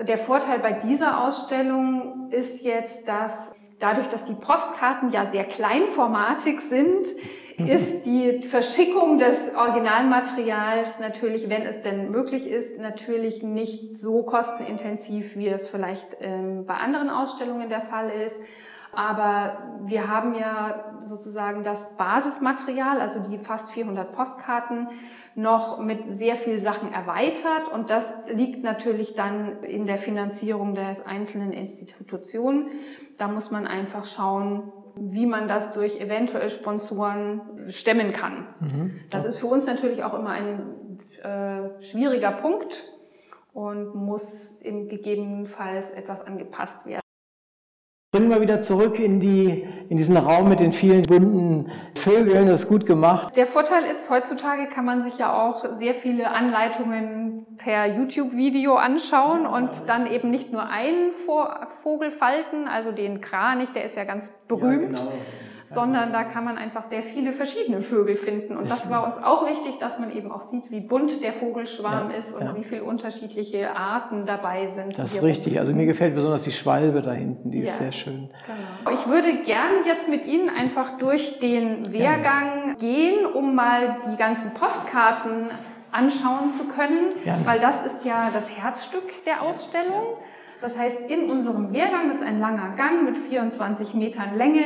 Der 0.00 0.16
Vorteil 0.16 0.58
bei 0.58 0.72
dieser 0.72 1.22
Ausstellung 1.22 2.30
ist 2.30 2.64
jetzt, 2.64 3.06
dass 3.06 3.52
dadurch, 3.78 4.08
dass 4.08 4.24
die 4.24 4.34
Postkarten 4.34 5.10
ja 5.10 5.30
sehr 5.30 5.44
kleinformatig 5.44 6.60
sind, 6.60 7.06
mhm. 7.58 7.66
ist 7.66 8.06
die 8.06 8.42
Verschickung 8.42 9.18
des 9.18 9.54
Originalmaterials 9.54 10.98
natürlich, 10.98 11.50
wenn 11.50 11.62
es 11.62 11.82
denn 11.82 12.10
möglich 12.10 12.46
ist, 12.46 12.78
natürlich 12.78 13.42
nicht 13.42 13.98
so 13.98 14.22
kostenintensiv, 14.22 15.36
wie 15.36 15.48
es 15.48 15.68
vielleicht 15.68 16.16
ähm, 16.20 16.64
bei 16.64 16.74
anderen 16.74 17.10
Ausstellungen 17.10 17.68
der 17.68 17.82
Fall 17.82 18.10
ist. 18.26 18.36
Aber 18.94 19.58
wir 19.84 20.08
haben 20.08 20.34
ja 20.34 20.84
sozusagen 21.04 21.64
das 21.64 21.96
Basismaterial, 21.96 23.00
also 23.00 23.20
die 23.20 23.38
fast 23.38 23.70
400 23.70 24.12
Postkarten, 24.12 24.88
noch 25.34 25.78
mit 25.78 26.18
sehr 26.18 26.36
viel 26.36 26.60
Sachen 26.60 26.92
erweitert. 26.92 27.68
Und 27.72 27.90
das 27.90 28.12
liegt 28.26 28.62
natürlich 28.62 29.14
dann 29.14 29.62
in 29.62 29.86
der 29.86 29.98
Finanzierung 29.98 30.74
der 30.74 30.94
einzelnen 31.06 31.52
Institutionen. 31.52 32.68
Da 33.18 33.28
muss 33.28 33.50
man 33.50 33.66
einfach 33.66 34.04
schauen, 34.04 34.72
wie 34.94 35.26
man 35.26 35.48
das 35.48 35.72
durch 35.72 36.00
eventuell 36.00 36.50
Sponsoren 36.50 37.40
stemmen 37.68 38.12
kann. 38.12 38.46
Mhm. 38.60 39.00
Das 39.10 39.24
ist 39.24 39.38
für 39.38 39.46
uns 39.46 39.66
natürlich 39.66 40.04
auch 40.04 40.14
immer 40.14 40.30
ein 40.30 40.98
äh, 41.22 41.80
schwieriger 41.80 42.32
Punkt 42.32 42.84
und 43.54 43.94
muss 43.94 44.52
im 44.60 44.88
gegebenenfalls 44.88 45.90
etwas 45.90 46.26
angepasst 46.26 46.84
werden. 46.84 47.01
Bringen 48.14 48.28
wir 48.28 48.42
wieder 48.42 48.60
zurück 48.60 48.98
in, 48.98 49.20
die, 49.20 49.66
in 49.88 49.96
diesen 49.96 50.18
Raum 50.18 50.50
mit 50.50 50.60
den 50.60 50.72
vielen 50.72 51.04
bunten 51.04 51.70
Vögeln. 51.94 52.46
Das 52.46 52.64
ist 52.64 52.68
gut 52.68 52.84
gemacht. 52.84 53.34
Der 53.38 53.46
Vorteil 53.46 53.84
ist, 53.84 54.10
heutzutage 54.10 54.66
kann 54.66 54.84
man 54.84 55.02
sich 55.02 55.16
ja 55.16 55.32
auch 55.32 55.64
sehr 55.72 55.94
viele 55.94 56.30
Anleitungen 56.30 57.46
per 57.56 57.86
YouTube-Video 57.86 58.74
anschauen 58.74 59.46
und 59.46 59.70
dann 59.86 60.06
eben 60.06 60.30
nicht 60.30 60.52
nur 60.52 60.68
einen 60.68 61.12
Vogel 61.12 62.10
falten, 62.10 62.68
also 62.68 62.92
den 62.92 63.22
Kranich, 63.22 63.70
der 63.70 63.86
ist 63.86 63.96
ja 63.96 64.04
ganz 64.04 64.30
berühmt. 64.46 64.98
Ja, 64.98 65.06
genau 65.06 65.18
sondern 65.72 66.12
da 66.12 66.24
kann 66.24 66.44
man 66.44 66.58
einfach 66.58 66.88
sehr 66.88 67.02
viele 67.02 67.32
verschiedene 67.32 67.80
Vögel 67.80 68.16
finden. 68.16 68.56
Und 68.56 68.70
das 68.70 68.90
war 68.90 69.06
uns 69.06 69.22
auch 69.22 69.48
wichtig, 69.48 69.78
dass 69.78 69.98
man 69.98 70.14
eben 70.14 70.30
auch 70.30 70.42
sieht, 70.42 70.70
wie 70.70 70.80
bunt 70.80 71.22
der 71.22 71.32
Vogelschwarm 71.32 72.10
ja, 72.10 72.16
ist 72.16 72.34
und 72.34 72.42
ja. 72.42 72.56
wie 72.56 72.64
viele 72.64 72.84
unterschiedliche 72.84 73.74
Arten 73.74 74.26
dabei 74.26 74.66
sind. 74.66 74.98
Das 74.98 75.14
ist 75.14 75.22
richtig. 75.22 75.58
Also 75.58 75.72
mir 75.72 75.86
gefällt 75.86 76.14
besonders 76.14 76.42
die 76.42 76.52
Schwalbe 76.52 77.02
da 77.02 77.12
hinten, 77.12 77.50
die 77.50 77.60
ja, 77.60 77.64
ist 77.64 77.78
sehr 77.78 77.92
schön. 77.92 78.30
Genau. 78.46 78.96
Ich 78.96 79.06
würde 79.08 79.42
gerne 79.44 79.86
jetzt 79.86 80.08
mit 80.08 80.26
Ihnen 80.26 80.48
einfach 80.48 80.98
durch 80.98 81.38
den 81.38 81.92
Wehrgang 81.92 82.76
gehen, 82.78 83.26
um 83.26 83.54
mal 83.54 83.96
die 84.12 84.16
ganzen 84.16 84.52
Postkarten 84.54 85.46
anschauen 85.90 86.54
zu 86.54 86.64
können, 86.64 87.10
weil 87.44 87.60
das 87.60 87.84
ist 87.84 88.04
ja 88.04 88.30
das 88.32 88.50
Herzstück 88.50 89.24
der 89.26 89.42
Ausstellung. 89.42 90.16
Das 90.62 90.78
heißt, 90.78 91.10
in 91.10 91.28
unserem 91.28 91.72
Wehrgang, 91.72 92.08
das 92.08 92.18
ist 92.18 92.22
ein 92.22 92.38
langer 92.38 92.74
Gang 92.76 93.04
mit 93.04 93.18
24 93.18 93.94
Metern 93.94 94.36
Länge, 94.36 94.62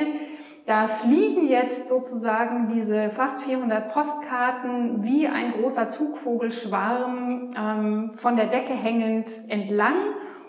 da 0.66 0.88
fliegen 0.88 1.46
jetzt 1.46 1.88
sozusagen 1.88 2.68
diese 2.68 3.10
fast 3.10 3.42
400 3.42 3.92
Postkarten 3.92 5.04
wie 5.04 5.28
ein 5.28 5.52
großer 5.52 5.88
Zugvogelschwarm 5.88 7.50
ähm, 7.56 8.10
von 8.16 8.34
der 8.36 8.46
Decke 8.46 8.72
hängend 8.72 9.30
entlang. 9.48 9.94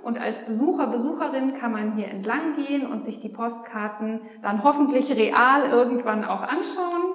Und 0.01 0.19
als 0.19 0.43
Besucher, 0.45 0.87
Besucherin 0.87 1.53
kann 1.53 1.71
man 1.71 1.95
hier 1.95 2.07
entlang 2.07 2.55
gehen 2.55 2.87
und 2.87 3.03
sich 3.03 3.19
die 3.19 3.29
Postkarten 3.29 4.21
dann 4.41 4.63
hoffentlich 4.63 5.11
real 5.15 5.69
irgendwann 5.69 6.25
auch 6.25 6.41
anschauen. 6.41 7.13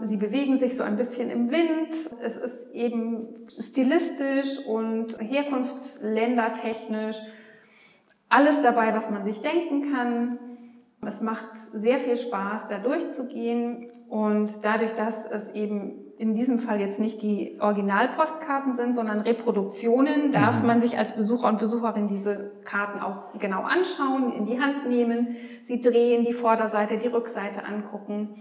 Sie 0.00 0.16
bewegen 0.16 0.58
sich 0.58 0.76
so 0.76 0.84
ein 0.84 0.96
bisschen 0.96 1.30
im 1.30 1.50
Wind. 1.50 1.94
Es 2.22 2.36
ist 2.36 2.72
eben 2.72 3.28
stilistisch 3.58 4.66
und 4.66 5.18
herkunftsländertechnisch 5.20 7.16
alles 8.28 8.62
dabei, 8.62 8.94
was 8.94 9.10
man 9.10 9.24
sich 9.24 9.40
denken 9.42 9.92
kann. 9.92 10.38
Es 11.06 11.20
macht 11.20 11.54
sehr 11.54 11.98
viel 11.98 12.16
Spaß, 12.16 12.68
da 12.68 12.78
durchzugehen 12.78 13.90
und 14.08 14.64
dadurch, 14.64 14.94
dass 14.94 15.26
es 15.30 15.50
eben 15.50 16.04
in 16.16 16.34
diesem 16.34 16.60
Fall 16.60 16.80
jetzt 16.80 17.00
nicht 17.00 17.22
die 17.22 17.58
Originalpostkarten 17.60 18.74
sind, 18.74 18.94
sondern 18.94 19.20
Reproduktionen, 19.20 20.30
darf 20.30 20.60
mhm. 20.60 20.68
man 20.68 20.80
sich 20.80 20.96
als 20.96 21.16
Besucher 21.16 21.48
und 21.48 21.58
Besucherin 21.58 22.08
diese 22.08 22.52
Karten 22.64 23.00
auch 23.00 23.36
genau 23.38 23.62
anschauen, 23.62 24.32
in 24.32 24.46
die 24.46 24.60
Hand 24.60 24.88
nehmen, 24.88 25.36
sie 25.64 25.80
drehen, 25.80 26.24
die 26.24 26.32
Vorderseite, 26.32 26.96
die 26.98 27.08
Rückseite 27.08 27.64
angucken 27.64 28.36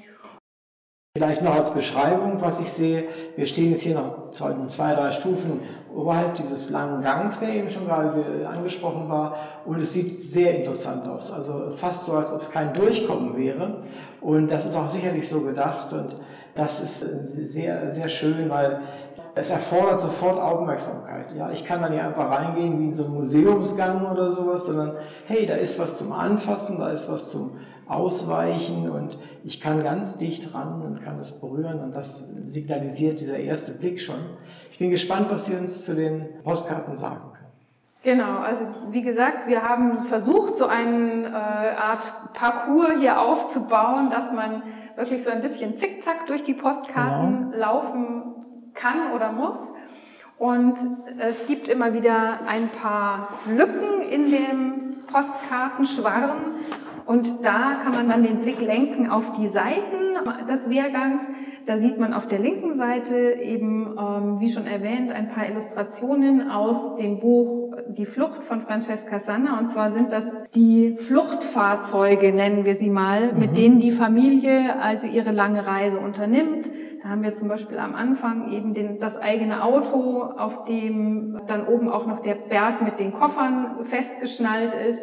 Vielleicht 1.16 1.44
noch 1.44 1.54
als 1.54 1.72
Beschreibung, 1.72 2.42
was 2.42 2.60
ich 2.60 2.74
sehe. 2.74 3.04
Wir 3.36 3.46
stehen 3.46 3.70
jetzt 3.70 3.84
hier 3.84 3.94
noch 3.94 4.32
zwei, 4.32 4.96
drei 4.96 5.12
Stufen 5.12 5.60
oberhalb 5.94 6.34
dieses 6.34 6.72
langen 6.72 7.04
Gangs, 7.04 7.40
der 7.40 7.50
eben 7.50 7.70
schon 7.70 7.86
gerade 7.86 8.50
angesprochen 8.52 9.08
war. 9.08 9.36
Und 9.64 9.80
es 9.80 9.94
sieht 9.94 10.18
sehr 10.18 10.56
interessant 10.58 11.08
aus. 11.08 11.32
Also 11.32 11.70
fast 11.70 12.06
so, 12.06 12.14
als 12.14 12.34
ob 12.34 12.42
es 12.42 12.50
kein 12.50 12.74
Durchkommen 12.74 13.38
wäre. 13.38 13.84
Und 14.22 14.52
das 14.52 14.66
ist 14.66 14.76
auch 14.76 14.90
sicherlich 14.90 15.30
so 15.30 15.42
gedacht. 15.42 15.94
Und 15.94 16.16
das 16.56 16.82
ist 16.82 17.02
sehr, 17.02 17.92
sehr 17.92 18.10
schön, 18.10 18.50
weil 18.50 18.80
es 19.36 19.52
erfordert 19.52 20.02
sofort 20.02 20.42
Aufmerksamkeit. 20.42 21.32
Ja, 21.36 21.52
ich 21.52 21.64
kann 21.64 21.84
da 21.84 21.90
nicht 21.90 22.02
einfach 22.02 22.32
reingehen 22.32 22.80
wie 22.80 22.86
in 22.86 22.94
so 22.96 23.06
einen 23.06 23.14
Museumsgang 23.14 24.10
oder 24.10 24.32
sowas, 24.32 24.66
sondern 24.66 24.98
hey, 25.28 25.46
da 25.46 25.54
ist 25.54 25.78
was 25.78 26.00
zum 26.00 26.12
Anfassen, 26.12 26.80
da 26.80 26.90
ist 26.90 27.12
was 27.12 27.30
zum 27.30 27.60
ausweichen 27.88 28.90
und 28.90 29.18
ich 29.44 29.60
kann 29.60 29.84
ganz 29.84 30.18
dicht 30.18 30.54
ran 30.54 30.82
und 30.82 31.02
kann 31.04 31.20
es 31.20 31.40
berühren 31.40 31.80
und 31.82 31.96
das 31.96 32.26
signalisiert 32.48 33.20
dieser 33.20 33.38
erste 33.38 33.74
Blick 33.74 34.00
schon. 34.00 34.16
Ich 34.72 34.80
bin 34.80 34.90
gespannt, 34.90 35.28
was 35.30 35.46
Sie 35.46 35.56
uns 35.56 35.86
zu 35.86 35.96
den 35.96 36.26
Postkarten 36.44 36.96
sagen 36.96 37.22
können. 37.34 37.34
Genau, 38.04 38.40
also 38.40 38.66
wie 38.92 39.02
gesagt, 39.02 39.48
wir 39.48 39.64
haben 39.64 40.04
versucht, 40.04 40.58
so 40.58 40.66
eine 40.66 41.28
äh, 41.28 41.32
Art 41.32 42.12
Parcours 42.34 43.00
hier 43.00 43.22
aufzubauen, 43.22 44.10
dass 44.10 44.34
man 44.34 44.62
wirklich 44.96 45.24
so 45.24 45.30
ein 45.30 45.42
bisschen 45.42 45.78
zickzack 45.78 46.28
durch 46.28 46.44
die 46.44 46.54
Postkarten 46.54 47.52
genau. 47.52 47.58
laufen 47.58 48.24
kann 48.74 49.14
oder 49.16 49.32
muss. 49.32 49.74
Und 50.38 50.76
es 51.20 51.46
gibt 51.46 51.70
immer 51.70 51.94
wieder 51.94 52.40
ein 52.48 52.70
paar 52.70 53.30
Lücken 53.48 54.02
in 54.02 54.32
dem 54.32 54.96
Postkartenschwarm 55.08 56.38
und 57.06 57.44
da 57.44 57.74
kann 57.84 57.94
man 57.94 58.08
dann 58.08 58.24
den 58.24 58.40
Blick 58.40 58.62
lenken 58.62 59.10
auf 59.10 59.34
die 59.34 59.48
Seiten 59.48 60.14
des 60.50 60.70
Wehrgangs. 60.70 61.22
Da 61.66 61.78
sieht 61.78 62.00
man 62.00 62.14
auf 62.14 62.28
der 62.28 62.40
linken 62.40 62.78
Seite 62.78 63.38
eben, 63.42 63.98
ähm, 63.98 64.40
wie 64.40 64.50
schon 64.50 64.68
erwähnt, 64.68 65.12
ein 65.12 65.30
paar 65.30 65.48
Illustrationen 65.48 66.50
aus 66.50 66.96
dem 66.96 67.20
Buch 67.20 67.76
Die 67.90 68.06
Flucht 68.06 68.44
von 68.44 68.62
Francesca 68.62 69.20
Sanna. 69.20 69.60
Und 69.60 69.68
zwar 69.68 69.92
sind 69.92 70.14
das 70.14 70.26
die 70.56 70.96
Fluchtfahrzeuge, 70.98 72.32
nennen 72.32 72.66
wir 72.66 72.76
sie 72.76 72.90
mal, 72.90 73.34
mhm. 73.34 73.40
mit 73.40 73.58
denen 73.58 73.80
die 73.80 73.92
Familie 73.92 74.80
also 74.80 75.08
ihre 75.08 75.32
lange 75.32 75.66
Reise 75.68 76.00
unternimmt. 76.00 76.70
Da 77.02 77.10
haben 77.10 77.24
wir 77.24 77.34
zum 77.34 77.50
Beispiel 77.50 77.80
am 77.80 77.96
Anfang 77.96 78.52
eben 78.52 78.74
den, 78.74 79.00
das 79.00 79.18
eigene 79.18 79.62
Auto, 79.64 80.22
auf 80.22 80.64
dem 80.64 81.38
dann 81.48 81.68
oben 81.68 81.90
auch 81.90 82.08
noch 82.08 82.22
der 82.22 82.36
Berg 82.36 82.82
mit 82.82 83.00
den 83.00 83.12
Koffern 83.12 83.84
festgeschnallt 83.84 84.74
ist. 84.74 85.02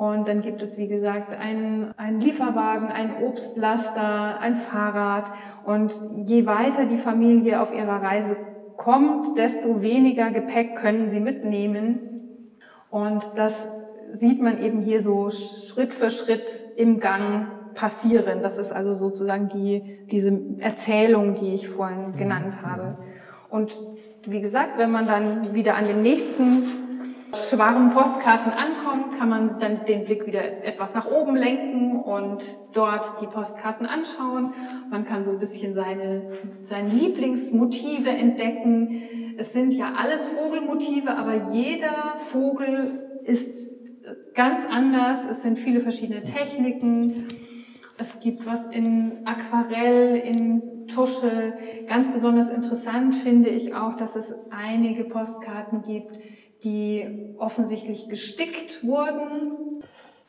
Und 0.00 0.28
dann 0.28 0.40
gibt 0.40 0.62
es, 0.62 0.78
wie 0.78 0.88
gesagt, 0.88 1.38
einen, 1.38 1.92
einen 1.98 2.20
Lieferwagen, 2.20 2.88
ein 2.88 3.22
Obstlaster, 3.22 4.40
ein 4.40 4.56
Fahrrad. 4.56 5.30
Und 5.66 5.92
je 6.24 6.46
weiter 6.46 6.86
die 6.86 6.96
Familie 6.96 7.60
auf 7.60 7.70
ihrer 7.70 8.00
Reise 8.00 8.34
kommt, 8.78 9.36
desto 9.36 9.82
weniger 9.82 10.30
Gepäck 10.30 10.74
können 10.76 11.10
sie 11.10 11.20
mitnehmen. 11.20 12.00
Und 12.88 13.22
das 13.34 13.68
sieht 14.14 14.40
man 14.40 14.62
eben 14.62 14.80
hier 14.80 15.02
so 15.02 15.28
Schritt 15.28 15.92
für 15.92 16.08
Schritt 16.08 16.48
im 16.76 16.98
Gang 16.98 17.48
passieren. 17.74 18.40
Das 18.40 18.56
ist 18.56 18.72
also 18.72 18.94
sozusagen 18.94 19.48
die, 19.48 19.98
diese 20.10 20.32
Erzählung, 20.60 21.34
die 21.34 21.52
ich 21.52 21.68
vorhin 21.68 22.16
genannt 22.16 22.62
habe. 22.62 22.96
Und 23.50 23.78
wie 24.26 24.40
gesagt, 24.40 24.78
wenn 24.78 24.92
man 24.92 25.06
dann 25.06 25.52
wieder 25.52 25.74
an 25.76 25.84
den 25.84 26.00
nächsten 26.00 26.79
Schwarm 27.34 27.90
Postkarten 27.90 28.52
ankommt, 28.52 29.18
kann 29.18 29.28
man 29.28 29.58
dann 29.60 29.84
den 29.86 30.04
Blick 30.04 30.26
wieder 30.26 30.64
etwas 30.64 30.94
nach 30.94 31.10
oben 31.10 31.36
lenken 31.36 32.00
und 32.00 32.42
dort 32.72 33.20
die 33.20 33.26
Postkarten 33.26 33.86
anschauen. 33.86 34.52
Man 34.90 35.04
kann 35.04 35.24
so 35.24 35.30
ein 35.30 35.38
bisschen 35.38 35.74
seine, 35.74 36.30
seine 36.62 36.88
Lieblingsmotive 36.88 38.10
entdecken. 38.10 39.02
Es 39.36 39.52
sind 39.52 39.72
ja 39.72 39.92
alles 39.96 40.28
Vogelmotive, 40.28 41.16
aber 41.16 41.52
jeder 41.52 42.14
Vogel 42.16 43.20
ist 43.24 43.70
ganz 44.34 44.60
anders. 44.68 45.18
Es 45.30 45.42
sind 45.42 45.58
viele 45.58 45.80
verschiedene 45.80 46.22
Techniken. 46.22 47.28
Es 47.98 48.18
gibt 48.20 48.46
was 48.46 48.66
in 48.66 49.26
Aquarell, 49.26 50.16
in 50.16 50.86
Tusche. 50.86 51.52
Ganz 51.86 52.10
besonders 52.12 52.50
interessant 52.50 53.14
finde 53.14 53.50
ich 53.50 53.74
auch, 53.74 53.94
dass 53.94 54.16
es 54.16 54.34
einige 54.50 55.04
Postkarten 55.04 55.82
gibt, 55.82 56.18
die 56.64 57.34
offensichtlich 57.38 58.08
gestickt 58.08 58.84
wurden. 58.84 59.82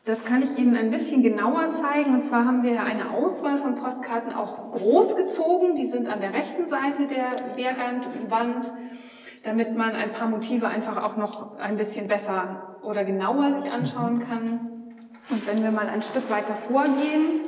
Das 0.05 0.25
kann 0.25 0.41
ich 0.41 0.57
Ihnen 0.57 0.75
ein 0.75 0.89
bisschen 0.89 1.21
genauer 1.21 1.71
zeigen. 1.71 2.13
Und 2.13 2.21
zwar 2.21 2.45
haben 2.45 2.63
wir 2.63 2.83
eine 2.83 3.11
Auswahl 3.11 3.57
von 3.57 3.75
Postkarten 3.75 4.33
auch 4.33 4.71
groß 4.71 5.15
gezogen. 5.15 5.75
Die 5.75 5.85
sind 5.85 6.07
an 6.07 6.19
der 6.19 6.33
rechten 6.33 6.65
Seite 6.65 7.05
der 7.07 7.55
Wehrwand, 7.55 8.71
damit 9.43 9.75
man 9.75 9.91
ein 9.91 10.11
paar 10.11 10.27
Motive 10.27 10.67
einfach 10.67 11.03
auch 11.03 11.17
noch 11.17 11.57
ein 11.59 11.77
bisschen 11.77 12.07
besser 12.07 12.77
oder 12.81 13.03
genauer 13.03 13.61
sich 13.61 13.71
anschauen 13.71 14.25
kann. 14.27 14.71
Und 15.29 15.47
wenn 15.47 15.63
wir 15.63 15.71
mal 15.71 15.88
ein 15.88 16.01
Stück 16.01 16.29
weiter 16.31 16.55
vorgehen, 16.55 17.41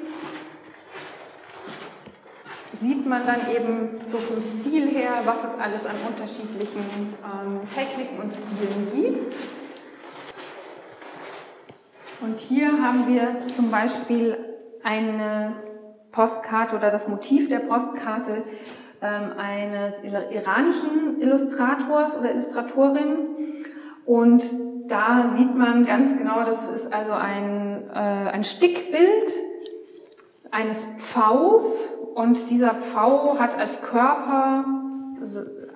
sieht 2.84 3.08
man 3.08 3.26
dann 3.26 3.50
eben 3.50 3.92
so 4.10 4.18
vom 4.18 4.42
Stil 4.42 4.90
her, 4.90 5.12
was 5.24 5.46
es 5.46 5.58
alles 5.58 5.86
an 5.86 5.96
unterschiedlichen 6.06 7.14
ähm, 7.24 7.62
Techniken 7.74 8.20
und 8.20 8.30
Stilen 8.30 8.92
gibt. 8.94 9.36
Und 12.20 12.40
hier 12.40 12.82
haben 12.82 13.08
wir 13.08 13.48
zum 13.54 13.72
Beispiel 13.72 14.38
eine 14.84 15.56
Postkarte 16.12 16.76
oder 16.76 16.92
das 16.92 17.08
Motiv 17.08 17.48
der 17.48 17.60
Postkarte 17.60 18.44
ähm, 19.02 19.32
eines 19.38 19.96
iranischen 20.04 21.22
Illustrators 21.22 22.18
oder 22.18 22.32
Illustratorin. 22.32 23.30
Und 24.06 24.44
da 24.88 25.30
sieht 25.34 25.56
man 25.56 25.86
ganz 25.86 26.18
genau, 26.18 26.44
das 26.44 26.64
ist 26.70 26.92
also 26.92 27.14
ein, 27.14 27.90
äh, 27.94 28.30
ein 28.30 28.44
Stickbild 28.44 29.32
eines 30.52 30.86
Pfaus 30.98 32.03
und 32.16 32.50
dieser 32.50 32.76
Pfau 32.76 33.40
hat 33.40 33.58
als 33.58 33.82
Körper 33.82 34.66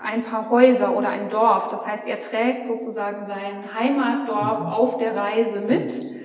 ein 0.02 0.24
paar 0.24 0.50
Häuser 0.50 0.96
oder 0.96 1.10
ein 1.10 1.30
Dorf. 1.30 1.70
Das 1.70 1.88
heißt, 1.88 2.08
er 2.08 2.20
trägt 2.20 2.66
sozusagen 2.66 3.26
sein 3.26 3.74
Heimatdorf 3.78 4.62
auf 4.62 4.98
der 4.98 5.16
Reise 5.16 5.62
mit. 5.62 6.18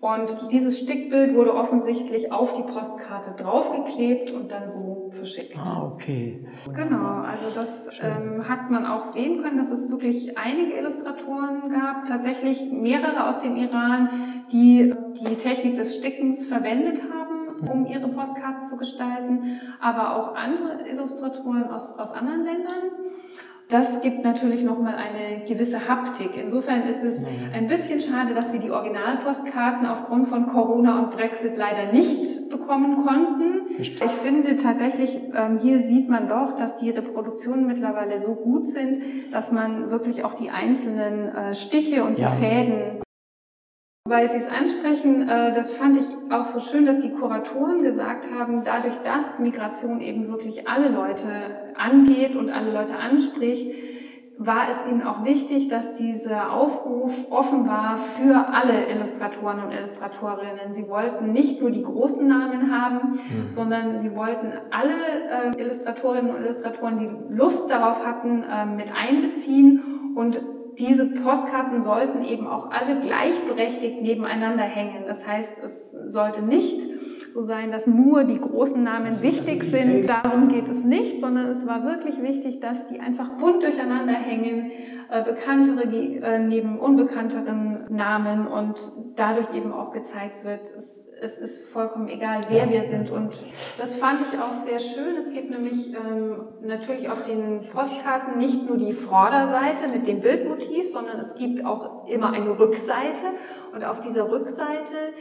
Und 0.00 0.50
dieses 0.50 0.80
Stickbild 0.80 1.34
wurde 1.34 1.54
offensichtlich 1.54 2.32
auf 2.32 2.54
die 2.54 2.62
Postkarte 2.62 3.34
draufgeklebt 3.42 4.30
und 4.30 4.50
dann 4.50 4.70
so 4.70 5.10
verschickt. 5.10 5.54
Ah, 5.58 5.92
okay. 5.92 6.46
Genau, 6.74 7.20
also 7.20 7.46
das 7.54 7.90
ähm, 8.00 8.48
hat 8.48 8.70
man 8.70 8.86
auch 8.86 9.02
sehen 9.02 9.42
können, 9.42 9.58
dass 9.58 9.70
es 9.70 9.90
wirklich 9.90 10.38
einige 10.38 10.72
Illustratoren 10.78 11.70
gab, 11.70 12.06
tatsächlich 12.06 12.72
mehrere 12.72 13.28
aus 13.28 13.40
dem 13.40 13.56
Iran, 13.56 14.08
die 14.50 14.94
die 15.20 15.34
Technik 15.34 15.76
des 15.76 15.96
Stickens 15.96 16.46
verwendet 16.46 17.02
haben 17.12 17.29
um 17.68 17.86
ihre 17.86 18.08
Postkarten 18.08 18.66
zu 18.68 18.76
gestalten, 18.76 19.60
aber 19.80 20.16
auch 20.16 20.34
andere 20.34 20.88
Illustratoren 20.88 21.70
aus, 21.70 21.98
aus 21.98 22.12
anderen 22.12 22.44
Ländern. 22.44 22.90
Das 23.70 24.02
gibt 24.02 24.24
natürlich 24.24 24.64
nochmal 24.64 24.96
eine 24.96 25.44
gewisse 25.44 25.88
Haptik. 25.88 26.30
Insofern 26.36 26.82
ist 26.82 27.04
es 27.04 27.24
ein 27.54 27.68
bisschen 27.68 28.00
schade, 28.00 28.34
dass 28.34 28.52
wir 28.52 28.58
die 28.58 28.72
Originalpostkarten 28.72 29.86
aufgrund 29.86 30.26
von 30.26 30.46
Corona 30.46 30.98
und 30.98 31.12
Brexit 31.12 31.56
leider 31.56 31.92
nicht 31.92 32.50
bekommen 32.50 33.06
konnten. 33.06 33.76
Ich 33.78 33.96
finde 33.96 34.56
tatsächlich, 34.56 35.20
ähm, 35.34 35.58
hier 35.58 35.86
sieht 35.86 36.08
man 36.08 36.28
doch, 36.28 36.56
dass 36.56 36.76
die 36.76 36.90
Reproduktionen 36.90 37.68
mittlerweile 37.68 38.20
so 38.20 38.34
gut 38.34 38.66
sind, 38.66 39.02
dass 39.30 39.52
man 39.52 39.90
wirklich 39.92 40.24
auch 40.24 40.34
die 40.34 40.50
einzelnen 40.50 41.28
äh, 41.28 41.54
Stiche 41.54 42.02
und 42.02 42.18
die 42.18 42.22
ja. 42.22 42.30
Fäden 42.30 43.00
weil 44.04 44.28
Sie 44.30 44.36
es 44.36 44.48
ansprechen, 44.48 45.28
äh, 45.28 45.54
das 45.54 45.72
fand 45.72 45.98
ich 45.98 46.06
auch 46.32 46.44
so 46.44 46.60
schön, 46.60 46.86
dass 46.86 47.00
die 47.00 47.10
Kuratoren 47.10 47.82
gesagt 47.82 48.26
haben, 48.32 48.64
dadurch, 48.64 48.96
dass 49.04 49.38
Migration 49.38 50.00
eben 50.00 50.28
wirklich 50.28 50.68
alle 50.68 50.88
Leute 50.88 51.28
angeht 51.76 52.34
und 52.34 52.50
alle 52.50 52.72
Leute 52.72 52.96
anspricht, 52.96 53.74
war 54.42 54.70
es 54.70 54.90
ihnen 54.90 55.02
auch 55.02 55.22
wichtig, 55.22 55.68
dass 55.68 55.92
dieser 55.98 56.50
Aufruf 56.50 57.30
offen 57.30 57.68
war 57.68 57.98
für 57.98 58.48
alle 58.48 58.86
Illustratoren 58.86 59.62
und 59.62 59.70
Illustratorinnen. 59.70 60.72
Sie 60.72 60.88
wollten 60.88 61.30
nicht 61.30 61.60
nur 61.60 61.70
die 61.70 61.82
großen 61.82 62.26
Namen 62.26 62.74
haben, 62.74 63.10
mhm. 63.10 63.48
sondern 63.48 64.00
sie 64.00 64.16
wollten 64.16 64.54
alle 64.70 65.54
äh, 65.54 65.60
Illustratorinnen 65.60 66.34
und 66.34 66.40
Illustratoren, 66.42 66.98
die 66.98 67.34
Lust 67.34 67.70
darauf 67.70 68.04
hatten, 68.04 68.42
äh, 68.42 68.64
mit 68.64 68.90
einbeziehen 68.96 70.14
und 70.16 70.40
diese 70.80 71.06
Postkarten 71.06 71.82
sollten 71.82 72.24
eben 72.24 72.46
auch 72.46 72.70
alle 72.70 73.00
gleichberechtigt 73.00 74.00
nebeneinander 74.00 74.64
hängen. 74.64 75.04
Das 75.06 75.26
heißt, 75.26 75.62
es 75.62 75.92
sollte 76.06 76.42
nicht 76.42 76.80
so 77.32 77.42
sein, 77.42 77.70
dass 77.70 77.86
nur 77.86 78.24
die 78.24 78.40
großen 78.40 78.82
Namen 78.82 79.06
das 79.06 79.22
wichtig 79.22 79.62
also 79.62 79.76
sind. 79.76 80.08
Darum 80.08 80.48
geht 80.48 80.68
es 80.68 80.84
nicht, 80.84 81.20
sondern 81.20 81.50
es 81.50 81.66
war 81.66 81.84
wirklich 81.84 82.20
wichtig, 82.22 82.60
dass 82.60 82.86
die 82.88 83.00
einfach 83.00 83.30
bunt 83.38 83.62
durcheinander 83.62 84.14
hängen, 84.14 84.70
äh, 85.10 85.22
bekanntere 85.22 85.84
äh, 85.84 86.38
neben 86.38 86.78
unbekannteren 86.78 87.86
Namen 87.88 88.46
und 88.46 88.80
dadurch 89.16 89.54
eben 89.54 89.72
auch 89.72 89.92
gezeigt 89.92 90.44
wird, 90.44 90.62
es 90.62 91.00
es 91.22 91.38
ist 91.38 91.68
vollkommen 91.68 92.08
egal, 92.08 92.40
wer 92.48 92.68
wir 92.70 92.88
sind. 92.88 93.10
Und 93.10 93.34
das 93.78 93.96
fand 93.96 94.20
ich 94.22 94.38
auch 94.38 94.54
sehr 94.54 94.80
schön. 94.80 95.14
Es 95.16 95.32
gibt 95.32 95.50
nämlich 95.50 95.94
ähm, 95.94 96.48
natürlich 96.62 97.08
auf 97.10 97.24
den 97.24 97.60
Postkarten 97.60 98.38
nicht 98.38 98.66
nur 98.66 98.78
die 98.78 98.92
Vorderseite 98.92 99.88
mit 99.88 100.06
dem 100.06 100.20
Bildmotiv, 100.20 100.90
sondern 100.90 101.20
es 101.20 101.34
gibt 101.34 101.64
auch 101.64 102.08
immer 102.08 102.32
eine 102.32 102.58
Rückseite. 102.58 103.34
Und 103.74 103.84
auf 103.84 104.00
dieser 104.00 104.30
Rückseite 104.30 105.12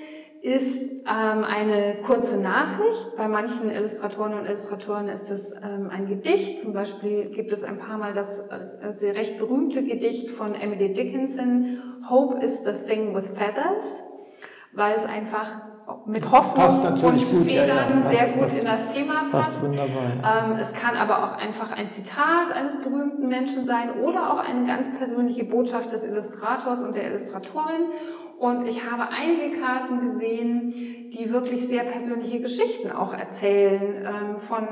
ist 0.42 0.90
ähm, 1.06 1.44
eine 1.44 1.98
kurze 2.06 2.38
Nachricht. 2.38 3.18
Bei 3.18 3.28
manchen 3.28 3.70
Illustratoren 3.70 4.34
und 4.34 4.46
Illustratoren 4.46 5.08
ist 5.10 5.30
es 5.30 5.52
ähm, 5.52 5.90
ein 5.92 6.08
Gedicht. 6.08 6.62
Zum 6.62 6.74
Beispiel 6.74 7.30
gibt 7.30 7.52
es 7.52 7.64
ein 7.64 7.78
paar 7.78 7.98
Mal 7.98 8.14
das 8.14 8.40
äh, 8.40 8.94
sehr 8.94 9.16
recht 9.16 9.38
berühmte 9.38 9.84
Gedicht 9.84 10.30
von 10.30 10.56
Emily 10.56 10.94
Dickinson, 10.94 11.82
Hope 12.10 12.44
is 12.44 12.64
the 12.64 12.72
thing 12.88 13.14
with 13.14 13.28
feathers, 13.36 14.04
weil 14.74 14.96
es 14.96 15.06
einfach 15.06 15.62
mit 16.06 16.30
Hoffnung 16.32 16.68
und 16.68 17.02
gut, 17.02 17.46
Federn 17.46 18.04
ja, 18.04 18.12
ja. 18.12 18.16
sehr 18.16 18.28
gut 18.28 18.54
in 18.54 18.66
das 18.66 18.94
Thema 18.94 19.26
passt. 19.32 19.32
passt 19.32 19.64
wunderbar, 19.64 20.04
ja. 20.22 20.46
ähm, 20.46 20.58
es 20.60 20.74
kann 20.74 20.96
aber 20.96 21.24
auch 21.24 21.38
einfach 21.38 21.72
ein 21.72 21.90
Zitat 21.90 22.52
eines 22.54 22.80
berühmten 22.80 23.28
Menschen 23.28 23.64
sein 23.64 24.00
oder 24.02 24.34
auch 24.34 24.38
eine 24.38 24.66
ganz 24.66 24.88
persönliche 24.98 25.46
Botschaft 25.46 25.92
des 25.92 26.04
Illustrators 26.04 26.84
und 26.84 26.96
der 26.96 27.08
Illustratorin. 27.08 27.92
Und 28.40 28.66
ich 28.66 28.90
habe 28.90 29.10
einige 29.10 29.60
Karten 29.60 30.00
gesehen, 30.00 30.72
die 31.12 31.30
wirklich 31.30 31.68
sehr 31.68 31.84
persönliche 31.84 32.40
Geschichten 32.40 32.90
auch 32.90 33.14
erzählen 33.14 34.08
ähm, 34.08 34.38
von 34.38 34.66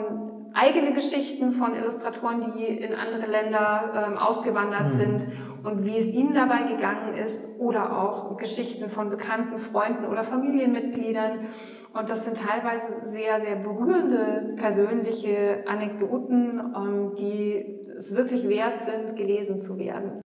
eigene 0.54 0.94
Geschichten 0.94 1.52
von 1.52 1.76
Illustratoren, 1.76 2.54
die 2.56 2.64
in 2.64 2.96
andere 2.96 3.30
Länder 3.30 4.08
ähm, 4.08 4.18
ausgewandert 4.18 4.94
mhm. 4.94 4.98
sind 4.98 5.28
und 5.66 5.86
wie 5.86 5.98
es 5.98 6.08
ihnen 6.08 6.34
dabei 6.34 6.64
gegangen 6.64 7.14
ist 7.14 7.50
oder 7.60 8.02
auch 8.02 8.38
Geschichten 8.38 8.88
von 8.88 9.10
bekannten 9.10 9.58
Freunden 9.58 10.06
oder 10.06 10.24
Familienmitgliedern. 10.24 11.48
Und 11.94 12.10
das 12.10 12.24
sind 12.24 12.38
teilweise 12.38 12.94
sehr, 13.04 13.42
sehr 13.42 13.58
berührende 13.58 14.56
persönliche 14.56 15.66
Anekdoten, 15.68 16.52
ähm, 16.74 17.16
die 17.20 17.66
es 17.98 18.16
wirklich 18.16 18.48
wert 18.48 18.82
sind, 18.82 19.18
gelesen 19.18 19.60
zu 19.60 19.78
werden. 19.78 20.22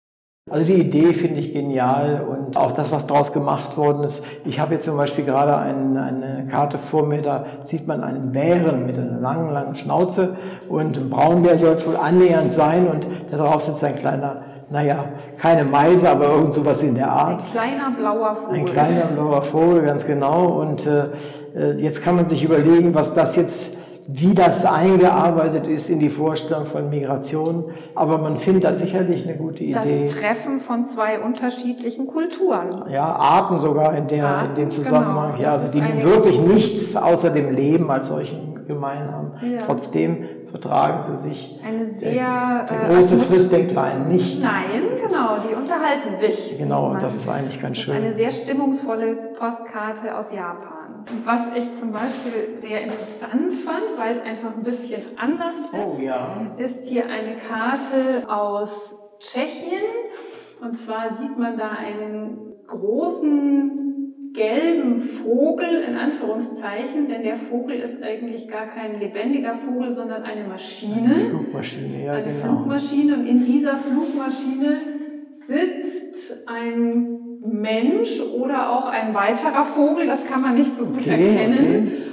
Also 0.49 0.65
die 0.65 0.81
Idee 0.81 1.13
finde 1.13 1.39
ich 1.39 1.53
genial 1.53 2.25
und 2.27 2.57
auch 2.57 2.71
das, 2.71 2.91
was 2.91 3.05
daraus 3.05 3.31
gemacht 3.31 3.77
worden 3.77 4.03
ist. 4.03 4.23
Ich 4.43 4.59
habe 4.59 4.73
jetzt 4.73 4.85
zum 4.85 4.97
Beispiel 4.97 5.23
gerade 5.23 5.55
ein, 5.55 5.95
eine 5.95 6.47
Karte 6.49 6.79
vor 6.79 7.05
mir, 7.05 7.21
da 7.21 7.45
sieht 7.61 7.85
man 7.85 8.03
einen 8.03 8.31
Bären 8.31 8.87
mit 8.87 8.97
einer 8.97 9.19
langen, 9.19 9.53
langen 9.53 9.75
Schnauze 9.75 10.37
und 10.67 10.97
ein 10.97 11.11
Braunbär 11.11 11.59
soll 11.59 11.73
es 11.75 11.87
wohl 11.87 11.95
annähernd 11.95 12.51
sein 12.53 12.87
und 12.87 13.05
darauf 13.29 13.63
sitzt 13.63 13.83
ein 13.83 13.95
kleiner, 13.95 14.41
naja, 14.71 15.05
keine 15.37 15.63
Meise, 15.63 16.09
aber 16.09 16.25
irgend 16.25 16.53
sowas 16.53 16.81
in 16.81 16.95
der 16.95 17.11
Art. 17.11 17.43
Ein 17.43 17.51
kleiner 17.51 17.91
blauer 17.91 18.35
Vogel. 18.35 18.59
Ein 18.59 18.65
kleiner 18.65 19.05
blauer 19.05 19.41
Vogel, 19.43 19.81
ganz 19.83 20.07
genau. 20.07 20.59
Und 20.59 20.87
äh, 20.87 21.03
äh 21.55 21.73
jetzt 21.79 22.01
kann 22.01 22.15
man 22.15 22.25
sich 22.25 22.43
überlegen, 22.43 22.95
was 22.95 23.13
das 23.13 23.35
jetzt 23.35 23.77
wie 24.07 24.33
das 24.33 24.65
eingearbeitet 24.65 25.67
ist 25.67 25.89
in 25.89 25.99
die 25.99 26.09
Vorstellung 26.09 26.65
von 26.65 26.89
Migration. 26.89 27.65
Aber 27.95 28.17
man 28.17 28.37
findet 28.37 28.63
da 28.63 28.73
sicherlich 28.73 29.27
eine 29.27 29.37
gute 29.37 29.63
Idee. 29.63 30.03
Das 30.03 30.15
Treffen 30.19 30.59
von 30.59 30.85
zwei 30.85 31.19
unterschiedlichen 31.19 32.07
Kulturen. 32.07 32.69
Ja, 32.89 33.05
Arten 33.05 33.59
sogar 33.59 33.95
in, 33.95 34.07
der, 34.07 34.27
Arten, 34.27 34.49
in 34.49 34.55
dem 34.55 34.71
Zusammenhang. 34.71 35.33
Genau. 35.33 35.43
Ja, 35.43 35.51
also 35.53 35.71
die 35.71 36.03
wirklich 36.03 36.39
nichts 36.39 36.95
außer 36.95 37.29
dem 37.29 37.53
Leben 37.55 37.89
als 37.91 38.07
solchen 38.07 38.65
gemein 38.67 39.11
haben. 39.11 39.33
Ja. 39.41 39.61
Trotzdem 39.65 40.25
vertragen 40.49 41.01
sie 41.01 41.29
sich. 41.29 41.59
Eine 41.65 41.85
sehr. 41.87 42.11
Der, 42.11 42.67
der 42.69 42.89
äh, 42.89 42.95
große 42.95 43.17
frisst 43.17 43.51
den 43.51 43.67
Kleinen 43.69 44.07
nicht. 44.09 44.41
Nein, 44.41 44.83
genau, 44.95 45.37
die 45.47 45.55
unterhalten 45.55 46.19
sich. 46.19 46.57
Genau, 46.57 46.95
das 46.95 47.15
ist 47.15 47.29
eigentlich 47.29 47.61
ganz 47.61 47.77
schön. 47.77 47.93
eine 47.93 48.13
sehr 48.13 48.29
stimmungsvolle 48.29 49.15
Postkarte 49.37 50.17
aus 50.17 50.31
Japan. 50.31 50.80
Was 51.23 51.47
ich 51.55 51.73
zum 51.75 51.91
Beispiel 51.91 52.57
sehr 52.59 52.81
interessant 52.81 53.55
fand, 53.55 53.97
weil 53.97 54.15
es 54.15 54.21
einfach 54.23 54.55
ein 54.55 54.63
bisschen 54.63 55.01
anders 55.17 55.55
oh, 55.73 55.93
ist, 55.93 56.01
ja. 56.01 56.55
ist 56.57 56.85
hier 56.85 57.05
eine 57.05 57.35
Karte 57.35 58.29
aus 58.29 58.95
Tschechien. 59.19 59.81
Und 60.61 60.77
zwar 60.77 61.13
sieht 61.13 61.37
man 61.37 61.57
da 61.57 61.69
einen 61.69 62.53
großen 62.67 63.81
gelben 64.33 64.97
Vogel 64.97 65.83
in 65.87 65.95
Anführungszeichen, 65.95 67.07
denn 67.07 67.23
der 67.23 67.35
Vogel 67.35 67.77
ist 67.77 68.01
eigentlich 68.01 68.47
gar 68.47 68.67
kein 68.67 68.99
lebendiger 68.99 69.53
Vogel, 69.53 69.91
sondern 69.91 70.23
eine 70.23 70.47
Maschine. 70.47 71.15
Eine 71.15 71.29
Flugmaschine, 71.29 72.05
ja, 72.05 72.13
eine 72.13 72.31
genau. 72.31 72.57
Flugmaschine 72.57 73.15
und 73.15 73.27
in 73.27 73.45
dieser 73.45 73.75
Flugmaschine 73.75 74.81
sitzt 75.35 76.47
ein 76.47 77.30
Mensch 77.43 78.21
oder 78.21 78.69
auch 78.69 78.85
ein 78.91 79.13
weiterer 79.13 79.63
Vogel, 79.63 80.05
das 80.05 80.25
kann 80.25 80.41
man 80.41 80.55
nicht 80.55 80.75
so 80.77 80.85
gut 80.85 81.01
okay, 81.01 81.09
erkennen. 81.09 81.87
Okay. 81.87 82.07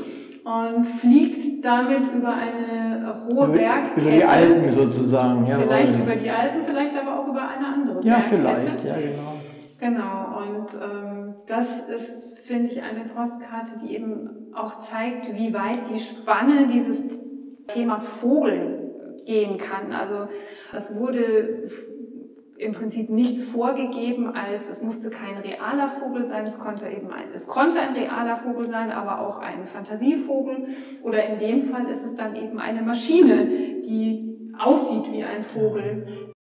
Und 0.45 0.87
fliegt 0.87 1.63
damit 1.63 2.15
über 2.17 2.33
eine 2.33 3.23
hohe 3.29 3.49
Bergkette. 3.49 4.01
Über 4.01 4.11
die 4.11 4.25
Alpen 4.25 4.73
sozusagen, 4.73 5.47
ja. 5.47 5.59
Vielleicht 5.59 5.99
über 5.99 6.17
die 6.17 6.31
Alpen, 6.31 6.63
vielleicht 6.65 6.99
aber 6.99 7.21
auch 7.21 7.29
über 7.29 7.47
eine 7.47 7.67
andere 7.67 8.01
ja, 8.03 8.17
Bergkette. 8.17 8.43
Ja, 8.43 8.59
vielleicht, 8.59 8.85
ja, 8.85 8.95
genau. 8.97 9.35
Genau, 9.81 10.41
und 10.41 10.67
ähm, 10.75 11.35
das 11.47 11.89
ist, 11.89 12.39
finde 12.39 12.69
ich, 12.73 12.83
eine 12.83 13.05
Postkarte, 13.15 13.73
die 13.83 13.95
eben 13.95 14.53
auch 14.55 14.81
zeigt, 14.81 15.35
wie 15.37 15.53
weit 15.53 15.91
die 15.93 16.01
Spanne 16.01 16.67
dieses 16.67 17.05
Themas 17.67 18.07
Vogel 18.07 18.93
gehen 19.27 19.59
kann. 19.59 19.93
Also 19.93 20.29
es 20.73 20.99
wurde 20.99 21.69
im 22.59 22.73
Prinzip 22.73 23.09
nichts 23.09 23.45
vorgegeben, 23.45 24.35
als 24.35 24.69
es 24.69 24.83
musste 24.83 25.11
kein 25.11 25.37
realer 25.39 25.89
Vogel 25.89 26.25
sein, 26.25 26.45
es 26.45 26.59
konnte 26.59 26.89
eben 26.89 27.11
ein, 27.11 27.29
es 27.33 27.47
konnte 27.47 27.81
ein 27.81 27.95
realer 27.95 28.37
Vogel 28.37 28.67
sein, 28.67 28.91
aber 28.91 29.27
auch 29.27 29.39
ein 29.39 29.65
Fantasievogel. 29.65 30.69
Oder 31.03 31.25
in 31.27 31.39
dem 31.39 31.71
Fall 31.71 31.89
ist 31.89 32.05
es 32.05 32.17
dann 32.17 32.35
eben 32.35 32.59
eine 32.59 32.83
Maschine, 32.83 33.47
die 33.47 34.53
aussieht 34.59 35.13
wie 35.13 35.23
ein 35.23 35.45
Vogel, 35.45 36.35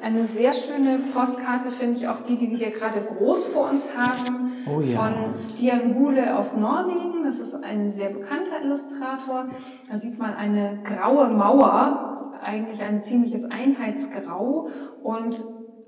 eine 0.00 0.26
sehr 0.26 0.54
schöne 0.54 0.98
Postkarte 1.12 1.70
finde 1.70 1.98
ich 1.98 2.08
auch 2.08 2.20
die, 2.20 2.36
die 2.36 2.50
wir 2.50 2.58
hier 2.58 2.70
gerade 2.72 3.00
groß 3.00 3.46
vor 3.46 3.70
uns 3.70 3.84
haben, 3.96 4.43
oh 4.66 4.80
ja. 4.80 4.98
von 4.98 5.34
Stian 5.34 5.94
Hule 5.94 6.36
aus 6.36 6.56
Norwegen. 6.56 7.24
Das 7.24 7.38
ist 7.38 7.54
ein 7.54 7.92
sehr 7.92 8.10
bekannter 8.10 8.62
Illustrator. 8.62 9.46
Da 9.90 9.98
sieht 9.98 10.18
man 10.18 10.34
eine 10.34 10.78
graue 10.84 11.28
Mauer, 11.28 12.32
eigentlich 12.42 12.82
ein 12.82 13.02
ziemliches 13.02 13.44
Einheitsgrau. 13.44 14.68
Und 15.02 15.42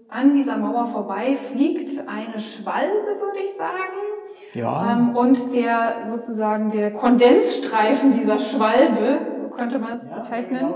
an 0.08 0.32
dieser 0.32 0.56
Mauer 0.56 0.86
vorbei 0.86 1.36
fliegt 1.36 2.08
eine 2.08 2.38
Schwalbe, 2.38 3.20
würde 3.20 3.38
ich 3.42 3.54
sagen. 3.54 4.06
Ja. 4.54 4.92
Ähm, 4.92 5.16
und 5.16 5.54
der 5.54 6.06
sozusagen 6.06 6.70
der 6.70 6.92
Kondensstreifen 6.92 8.12
dieser 8.12 8.38
Schwalbe, 8.38 9.35
könnte 9.56 9.78
man 9.78 9.94
es 9.94 10.04
ja, 10.04 10.18
bezeichnen, 10.18 10.74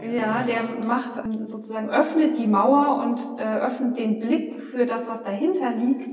genau, 0.00 0.14
ja, 0.16 0.44
der 0.44 0.86
macht 0.86 1.22
sozusagen 1.46 1.90
öffnet 1.90 2.38
die 2.38 2.46
Mauer 2.46 3.04
und 3.04 3.20
äh, 3.40 3.60
öffnet 3.60 3.98
den 3.98 4.20
Blick 4.20 4.54
für 4.54 4.86
das, 4.86 5.08
was 5.08 5.24
dahinter 5.24 5.72
liegt, 5.72 6.08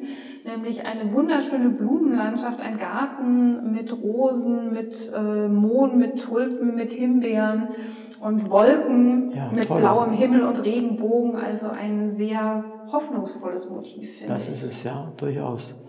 nämlich 0.46 0.86
eine 0.86 1.14
wunderschöne 1.14 1.70
Blumenlandschaft, 1.70 2.60
ein 2.60 2.78
Garten 2.78 3.72
mit 3.72 3.94
Rosen, 4.02 4.74
mit 4.74 5.12
äh, 5.16 5.48
Mohn, 5.48 5.98
mit 5.98 6.22
Tulpen, 6.22 6.76
mit 6.76 6.92
Himbeeren 6.92 7.70
und 8.20 8.50
Wolken, 8.50 9.32
ja, 9.32 9.50
mit 9.52 9.68
toll. 9.68 9.80
blauem 9.80 10.12
Himmel 10.12 10.44
und 10.44 10.64
Regenbogen, 10.64 11.36
also 11.36 11.68
ein 11.68 12.16
sehr 12.16 12.64
hoffnungsvolles 12.92 13.70
Motiv, 13.70 14.18
finde 14.18 14.38
ich. 14.38 14.48
Das 14.48 14.50
ist 14.50 14.64
es, 14.64 14.84
ja, 14.84 15.12
durchaus. 15.18 15.82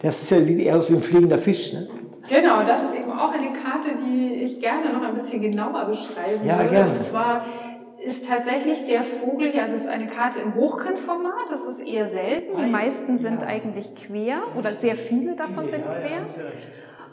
Das 0.00 0.22
ist 0.22 0.30
ja, 0.30 0.40
sieht 0.40 0.58
eher 0.58 0.76
aus 0.76 0.90
wie 0.90 0.96
ein 0.96 1.02
fliegender 1.02 1.38
Fisch, 1.38 1.72
ne? 1.72 1.88
Genau, 2.28 2.62
das 2.62 2.82
ist 2.84 2.94
eben 2.94 3.10
auch 3.12 3.32
eine 3.32 3.52
Karte, 3.52 3.94
die 3.96 4.34
ich 4.42 4.60
gerne 4.60 4.92
noch 4.92 5.02
ein 5.02 5.14
bisschen 5.14 5.40
genauer 5.40 5.84
beschreiben 5.86 6.44
ja, 6.44 6.58
würde. 6.58 6.70
Gerne. 6.70 6.92
Und 6.92 7.02
zwar 7.02 7.44
ist 8.04 8.28
tatsächlich 8.28 8.84
der 8.84 9.02
Vogel, 9.02 9.54
ja, 9.54 9.64
es 9.64 9.72
ist 9.72 9.88
eine 9.88 10.06
Karte 10.06 10.40
im 10.40 10.54
Hochkantformat, 10.54 11.50
das 11.50 11.64
ist 11.64 11.80
eher 11.80 12.08
selten. 12.10 12.56
Die 12.56 12.70
meisten 12.70 13.18
sind 13.18 13.42
ja. 13.42 13.48
eigentlich 13.48 13.94
quer 13.94 14.38
oder 14.56 14.72
sehr 14.72 14.94
viele 14.94 15.34
davon 15.34 15.64
ja, 15.64 15.70
sind 15.70 15.84
quer. 15.84 16.26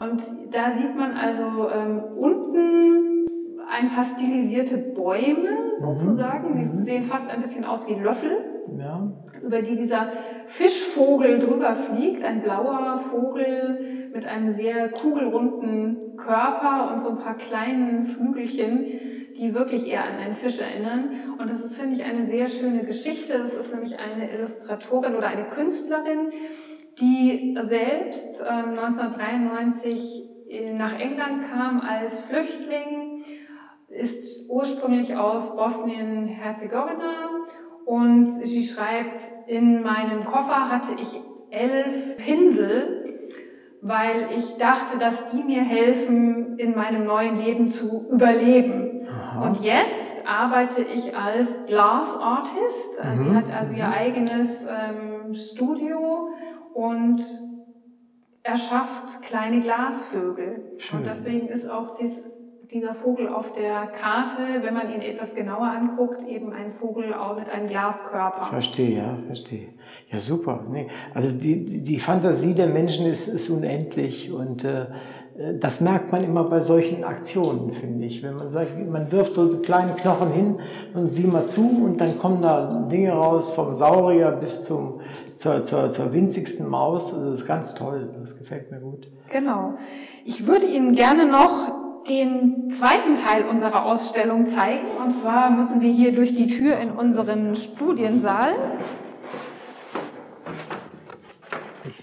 Ja, 0.00 0.06
und 0.06 0.22
da 0.50 0.76
sieht 0.76 0.96
man 0.96 1.16
also 1.16 1.70
ähm, 1.70 2.02
unten 2.18 3.26
ein 3.68 3.90
paar 3.90 4.04
stilisierte 4.04 4.78
Bäume 4.78 5.50
mhm. 5.50 5.78
sozusagen. 5.78 6.54
Mhm. 6.54 6.58
Die 6.60 6.76
sehen 6.82 7.02
fast 7.02 7.30
ein 7.30 7.40
bisschen 7.40 7.64
aus 7.64 7.88
wie 7.88 7.94
Löffel 7.94 8.36
ja. 8.78 9.10
über 9.42 9.62
die 9.62 9.74
dieser 9.74 10.08
Fischvogel 10.46 11.38
drüber 11.38 11.74
fliegt. 11.74 12.22
Ein 12.24 12.42
blauer 12.42 12.98
Vogel 12.98 14.05
mit 14.16 14.24
einem 14.24 14.50
sehr 14.50 14.88
kugelrunden 14.88 16.16
Körper 16.16 16.90
und 16.90 17.02
so 17.02 17.10
ein 17.10 17.18
paar 17.18 17.36
kleinen 17.36 18.02
Flügelchen, 18.02 18.86
die 19.36 19.54
wirklich 19.54 19.86
eher 19.86 20.04
an 20.04 20.16
einen 20.16 20.34
Fisch 20.34 20.58
erinnern. 20.58 21.10
Und 21.38 21.50
das 21.50 21.62
ist, 21.62 21.76
finde 21.76 21.96
ich, 21.96 22.02
eine 22.02 22.26
sehr 22.26 22.48
schöne 22.48 22.84
Geschichte. 22.84 23.38
Das 23.38 23.52
ist 23.52 23.72
nämlich 23.74 23.98
eine 23.98 24.32
Illustratorin 24.32 25.14
oder 25.14 25.28
eine 25.28 25.44
Künstlerin, 25.44 26.30
die 26.98 27.58
selbst 27.62 28.40
ähm, 28.40 28.78
1993 28.78 30.32
nach 30.72 30.98
England 30.98 31.50
kam 31.50 31.80
als 31.80 32.22
Flüchtling, 32.22 33.24
ist 33.88 34.48
ursprünglich 34.48 35.14
aus 35.16 35.56
Bosnien-Herzegowina 35.56 37.28
und 37.84 38.40
sie 38.42 38.64
schreibt, 38.64 39.24
in 39.46 39.82
meinem 39.82 40.24
Koffer 40.24 40.70
hatte 40.70 40.92
ich 41.00 41.20
elf 41.50 42.16
Pinsel, 42.16 43.15
weil 43.86 44.30
ich 44.36 44.56
dachte, 44.56 44.98
dass 44.98 45.30
die 45.30 45.44
mir 45.44 45.62
helfen, 45.62 46.58
in 46.58 46.74
meinem 46.74 47.04
neuen 47.04 47.38
Leben 47.38 47.70
zu 47.70 48.08
überleben. 48.10 49.06
Aha. 49.08 49.46
Und 49.46 49.62
jetzt 49.62 50.26
arbeite 50.26 50.82
ich 50.82 51.16
als 51.16 51.66
Glass 51.66 52.18
Artist. 52.20 53.04
Mhm. 53.04 53.18
Sie 53.18 53.36
hat 53.36 53.52
also 53.52 53.74
ihr 53.74 53.86
mhm. 53.86 53.92
eigenes 53.92 54.66
ähm, 54.66 55.34
Studio 55.34 56.30
und 56.74 57.22
erschafft 58.42 59.22
kleine 59.22 59.60
Glasvögel. 59.60 60.72
Schön. 60.78 60.98
Und 60.98 61.06
deswegen 61.06 61.46
ist 61.46 61.70
auch 61.70 61.94
dies 61.94 62.20
dieser 62.70 62.94
Vogel 62.94 63.28
auf 63.28 63.52
der 63.52 63.86
Karte, 63.86 64.62
wenn 64.62 64.74
man 64.74 64.92
ihn 64.92 65.00
etwas 65.00 65.34
genauer 65.34 65.66
anguckt, 65.66 66.26
eben 66.26 66.52
ein 66.52 66.70
Vogel 66.72 67.14
auch 67.14 67.38
mit 67.38 67.48
einem 67.50 67.68
Glaskörper. 67.68 68.46
Verstehe, 68.46 68.96
ja, 68.98 69.18
verstehe. 69.26 69.68
Ja, 70.10 70.20
super. 70.20 70.64
Nee, 70.70 70.88
also 71.14 71.36
die, 71.36 71.82
die 71.82 71.98
Fantasie 71.98 72.54
der 72.54 72.68
Menschen 72.68 73.06
ist, 73.06 73.28
ist 73.28 73.50
unendlich 73.50 74.32
und 74.32 74.64
äh, 74.64 74.86
das 75.60 75.82
merkt 75.82 76.12
man 76.12 76.24
immer 76.24 76.44
bei 76.44 76.60
solchen 76.60 77.04
Aktionen, 77.04 77.72
finde 77.72 78.06
ich. 78.06 78.22
Wenn 78.22 78.36
man 78.36 78.48
sagt, 78.48 78.70
man 78.88 79.12
wirft 79.12 79.34
so 79.34 79.58
kleine 79.58 79.94
Knochen 79.94 80.32
hin 80.32 80.60
und 80.94 81.08
sieh 81.08 81.26
mal 81.26 81.44
zu 81.44 81.68
und 81.84 82.00
dann 82.00 82.16
kommen 82.16 82.40
da 82.40 82.86
Dinge 82.90 83.12
raus 83.12 83.52
vom 83.52 83.76
Saurier 83.76 84.30
bis 84.30 84.64
zum, 84.64 85.00
zur, 85.36 85.62
zur, 85.62 85.92
zur 85.92 86.12
winzigsten 86.12 86.68
Maus. 86.68 87.12
Also 87.12 87.32
das 87.32 87.40
ist 87.40 87.46
ganz 87.46 87.74
toll. 87.74 88.08
Das 88.18 88.38
gefällt 88.38 88.70
mir 88.70 88.80
gut. 88.80 89.10
Genau. 89.28 89.74
Ich 90.24 90.46
würde 90.46 90.66
Ihnen 90.66 90.94
gerne 90.94 91.26
noch 91.26 91.85
den 92.06 92.70
zweiten 92.70 93.14
Teil 93.14 93.44
unserer 93.44 93.84
Ausstellung 93.84 94.46
zeigen. 94.46 94.86
Und 95.04 95.16
zwar 95.16 95.50
müssen 95.50 95.80
wir 95.80 95.90
hier 95.90 96.14
durch 96.14 96.34
die 96.34 96.48
Tür 96.48 96.78
in 96.78 96.90
unseren 96.90 97.56
Studiensaal. 97.56 98.52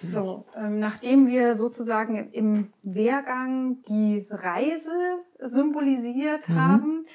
So, 0.01 0.45
ähm, 0.55 0.79
nachdem 0.79 1.27
wir 1.27 1.55
sozusagen 1.55 2.31
im 2.31 2.71
Wehrgang 2.83 3.81
die 3.89 4.27
Reise 4.29 4.91
symbolisiert 5.39 6.47
mhm. 6.49 6.55
haben, 6.55 7.05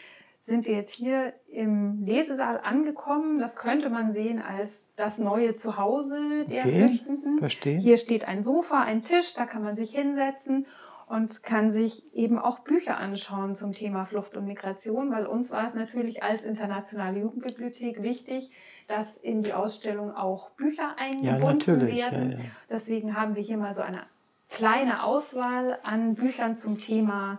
sind 0.42 0.66
wir 0.66 0.74
jetzt 0.74 0.94
hier 0.94 1.35
im 1.46 2.05
Lesesaal 2.05 2.61
angekommen. 2.62 3.38
Das 3.38 3.57
könnte 3.57 3.90
man 3.90 4.12
sehen 4.12 4.40
als 4.42 4.92
das 4.96 5.18
neue 5.18 5.55
Zuhause 5.55 6.46
der 6.51 6.64
okay, 6.64 6.88
Flüchtenden. 6.88 7.38
Verstehe. 7.38 7.79
Hier 7.79 7.98
steht 7.98 8.27
ein 8.27 8.42
Sofa, 8.42 8.81
ein 8.81 9.03
Tisch, 9.03 9.35
da 9.35 9.44
kann 9.44 9.62
man 9.62 9.77
sich 9.77 9.94
hinsetzen 9.94 10.66
und 11.09 11.42
kann 11.42 11.71
sich 11.71 12.14
eben 12.14 12.38
auch 12.38 12.61
Bücher 12.61 12.99
anschauen 12.99 13.55
zum 13.55 13.73
Thema 13.73 14.05
Flucht 14.05 14.37
und 14.37 14.47
Migration, 14.47 15.11
weil 15.11 15.27
uns 15.27 15.51
war 15.51 15.66
es 15.66 15.75
natürlich 15.75 16.23
als 16.23 16.44
internationale 16.44 17.21
Jugendbibliothek 17.21 18.03
wichtig, 18.03 18.51
dass 18.88 19.16
in 19.18 19.42
die 19.42 19.55
Ausstellung 19.55 20.14
auch 20.14 20.51
Bücher 20.51 20.97
eingebunden 20.99 21.81
ja, 21.88 22.12
werden. 22.12 22.33
Ja, 22.33 22.38
ja. 22.38 22.44
Deswegen 22.68 23.16
haben 23.16 23.37
wir 23.37 23.42
hier 23.42 23.57
mal 23.57 23.75
so 23.75 23.81
eine 23.83 24.03
kleine 24.51 25.03
Auswahl 25.03 25.79
an 25.83 26.14
Büchern 26.14 26.57
zum 26.57 26.79
Thema 26.79 27.38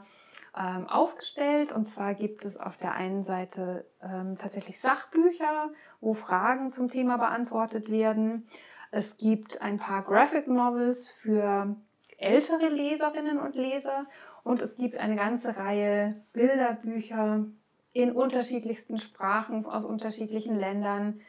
ähm, 0.58 0.88
aufgestellt. 0.88 1.72
Und 1.72 1.88
zwar 1.90 2.16
gibt 2.16 2.46
es 2.46 2.58
auf 2.58 2.78
der 2.78 2.94
einen 2.94 3.24
Seite 3.24 3.86
ähm, 4.02 4.38
tatsächlich 4.40 4.80
Sachbücher, 4.80 5.70
wo 6.02 6.16
Fragen 6.16 6.72
zum 6.72 6.90
Thema 6.90 7.18
beantwortet 7.18 7.92
werden. 7.92 8.48
Es 8.92 9.18
gibt 9.18 9.62
ein 9.62 9.78
paar 9.78 10.04
Graphic 10.04 10.48
Novels 10.48 11.12
für 11.12 11.76
ältere 12.20 12.70
Leserinnen 12.70 13.40
und 13.40 13.56
Leser 13.56 14.06
und 14.44 14.62
es 14.62 14.78
gibt 14.78 14.98
eine 14.98 15.16
ganze 15.16 15.58
Reihe 15.58 16.22
Bilderbücher 16.34 17.46
in 17.94 18.12
unterschiedlichsten 18.12 19.00
Sprachen 19.00 19.66
aus 19.66 19.86
unterschiedlichen 19.86 20.60
Ländern, 20.60 21.22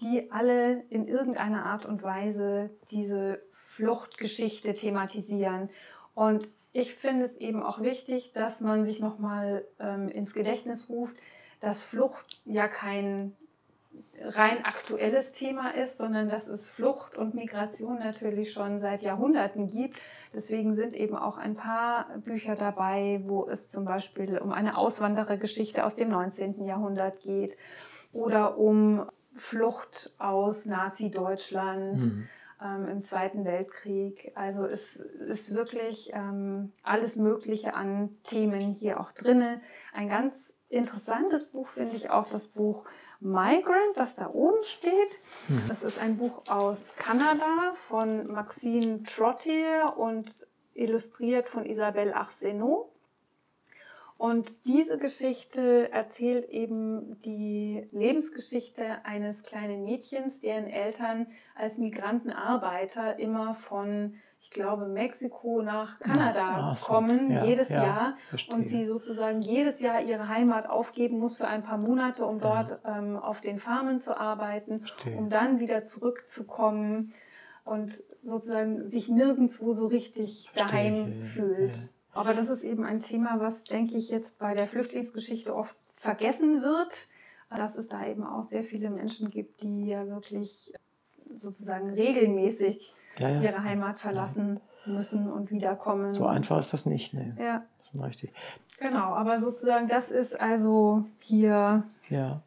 die 0.00 0.30
alle 0.30 0.82
in 0.90 1.06
irgendeiner 1.06 1.66
Art 1.66 1.86
und 1.86 2.02
Weise 2.02 2.70
diese 2.90 3.42
Fluchtgeschichte 3.52 4.74
thematisieren. 4.74 5.70
Und 6.14 6.48
ich 6.72 6.94
finde 6.94 7.24
es 7.24 7.36
eben 7.36 7.62
auch 7.62 7.80
wichtig, 7.80 8.32
dass 8.32 8.60
man 8.60 8.84
sich 8.84 9.00
nochmal 9.00 9.64
ähm, 9.78 10.08
ins 10.08 10.34
Gedächtnis 10.34 10.88
ruft, 10.88 11.16
dass 11.60 11.82
Flucht 11.82 12.42
ja 12.44 12.68
kein 12.68 13.36
rein 14.20 14.64
aktuelles 14.64 15.32
Thema 15.32 15.70
ist, 15.70 15.98
sondern 15.98 16.28
dass 16.28 16.48
es 16.48 16.66
Flucht 16.66 17.16
und 17.16 17.34
Migration 17.34 17.98
natürlich 17.98 18.52
schon 18.52 18.80
seit 18.80 19.02
Jahrhunderten 19.02 19.68
gibt. 19.68 19.98
Deswegen 20.34 20.74
sind 20.74 20.96
eben 20.96 21.16
auch 21.16 21.38
ein 21.38 21.54
paar 21.54 22.06
Bücher 22.24 22.56
dabei, 22.56 23.20
wo 23.24 23.46
es 23.48 23.70
zum 23.70 23.84
Beispiel 23.84 24.38
um 24.38 24.52
eine 24.52 24.76
Auswanderergeschichte 24.76 25.84
aus 25.84 25.94
dem 25.94 26.08
19. 26.08 26.64
Jahrhundert 26.64 27.20
geht 27.22 27.56
oder 28.12 28.58
um 28.58 29.08
Flucht 29.34 30.12
aus 30.18 30.66
Nazi-Deutschland. 30.66 32.00
Mhm. 32.00 32.28
Ähm, 32.60 32.88
im 32.88 33.02
Zweiten 33.04 33.44
Weltkrieg. 33.44 34.32
Also 34.34 34.64
es 34.64 34.96
ist 34.96 35.54
wirklich 35.54 36.10
ähm, 36.12 36.72
alles 36.82 37.14
Mögliche 37.14 37.74
an 37.74 38.16
Themen 38.24 38.58
hier 38.58 38.98
auch 38.98 39.12
drinne. 39.12 39.60
Ein 39.92 40.08
ganz 40.08 40.57
interessantes 40.70 41.46
Buch 41.46 41.68
finde 41.68 41.96
ich 41.96 42.10
auch 42.10 42.28
das 42.28 42.48
Buch 42.48 42.84
Migrant, 43.20 43.96
das 43.96 44.16
da 44.16 44.30
oben 44.30 44.62
steht. 44.64 45.20
Mhm. 45.48 45.62
Das 45.68 45.82
ist 45.82 45.98
ein 45.98 46.18
Buch 46.18 46.42
aus 46.48 46.94
Kanada 46.96 47.72
von 47.74 48.26
Maxine 48.26 49.02
Trottier 49.04 49.94
und 49.96 50.46
illustriert 50.74 51.48
von 51.48 51.64
Isabelle 51.64 52.14
Arsenault. 52.14 52.88
Und 54.18 54.66
diese 54.66 54.98
Geschichte 54.98 55.92
erzählt 55.92 56.48
eben 56.50 57.20
die 57.20 57.86
Lebensgeschichte 57.92 59.04
eines 59.04 59.44
kleinen 59.44 59.84
Mädchens, 59.84 60.40
deren 60.40 60.66
Eltern 60.66 61.28
als 61.54 61.78
Migrantenarbeiter 61.78 63.20
immer 63.20 63.54
von 63.54 64.16
ich 64.48 64.54
glaube, 64.54 64.86
Mexiko 64.86 65.60
nach 65.60 66.00
Kanada 66.00 66.74
so. 66.74 66.86
kommen, 66.86 67.30
ja, 67.30 67.44
jedes 67.44 67.68
ja, 67.68 67.82
Jahr. 67.82 68.16
Verstehe. 68.30 68.54
Und 68.54 68.62
sie 68.62 68.86
sozusagen 68.86 69.42
jedes 69.42 69.78
Jahr 69.80 70.00
ihre 70.00 70.28
Heimat 70.28 70.70
aufgeben 70.70 71.18
muss 71.18 71.36
für 71.36 71.46
ein 71.46 71.62
paar 71.62 71.76
Monate, 71.76 72.24
um 72.24 72.40
dort 72.40 72.70
ja. 72.82 72.98
ähm, 72.98 73.16
auf 73.18 73.42
den 73.42 73.58
Farmen 73.58 73.98
zu 73.98 74.18
arbeiten, 74.18 74.80
verstehe. 74.80 75.16
um 75.18 75.28
dann 75.28 75.60
wieder 75.60 75.84
zurückzukommen 75.84 77.12
und 77.64 78.02
sozusagen 78.22 78.88
sich 78.88 79.10
nirgendwo 79.10 79.74
so 79.74 79.86
richtig 79.86 80.48
verstehe. 80.50 80.66
daheim 80.66 81.20
fühlt. 81.20 81.74
Aber 82.14 82.32
das 82.32 82.48
ist 82.48 82.64
eben 82.64 82.84
ein 82.84 83.00
Thema, 83.00 83.40
was, 83.40 83.64
denke 83.64 83.98
ich, 83.98 84.08
jetzt 84.08 84.38
bei 84.38 84.54
der 84.54 84.66
Flüchtlingsgeschichte 84.66 85.54
oft 85.54 85.76
vergessen 85.94 86.62
wird, 86.62 87.08
dass 87.50 87.76
es 87.76 87.86
da 87.86 88.06
eben 88.06 88.24
auch 88.24 88.44
sehr 88.44 88.64
viele 88.64 88.88
Menschen 88.88 89.28
gibt, 89.28 89.62
die 89.62 89.88
ja 89.88 90.08
wirklich 90.08 90.72
sozusagen 91.34 91.90
regelmäßig 91.90 92.94
ja, 93.18 93.28
ja. 93.28 93.40
ihre 93.40 93.62
Heimat 93.62 93.98
verlassen 93.98 94.60
müssen 94.86 95.30
und 95.30 95.50
wiederkommen. 95.50 96.14
So 96.14 96.26
einfach 96.26 96.58
ist 96.58 96.72
das 96.72 96.86
nicht, 96.86 97.14
ne? 97.14 97.36
Ja. 97.38 97.64
Das 97.78 97.94
ist 97.94 98.06
richtig. 98.06 98.32
Genau, 98.78 99.14
aber 99.14 99.40
sozusagen 99.40 99.88
das 99.88 100.10
ist 100.10 100.40
also 100.40 101.04
hier 101.20 101.84
ja. 102.08 102.42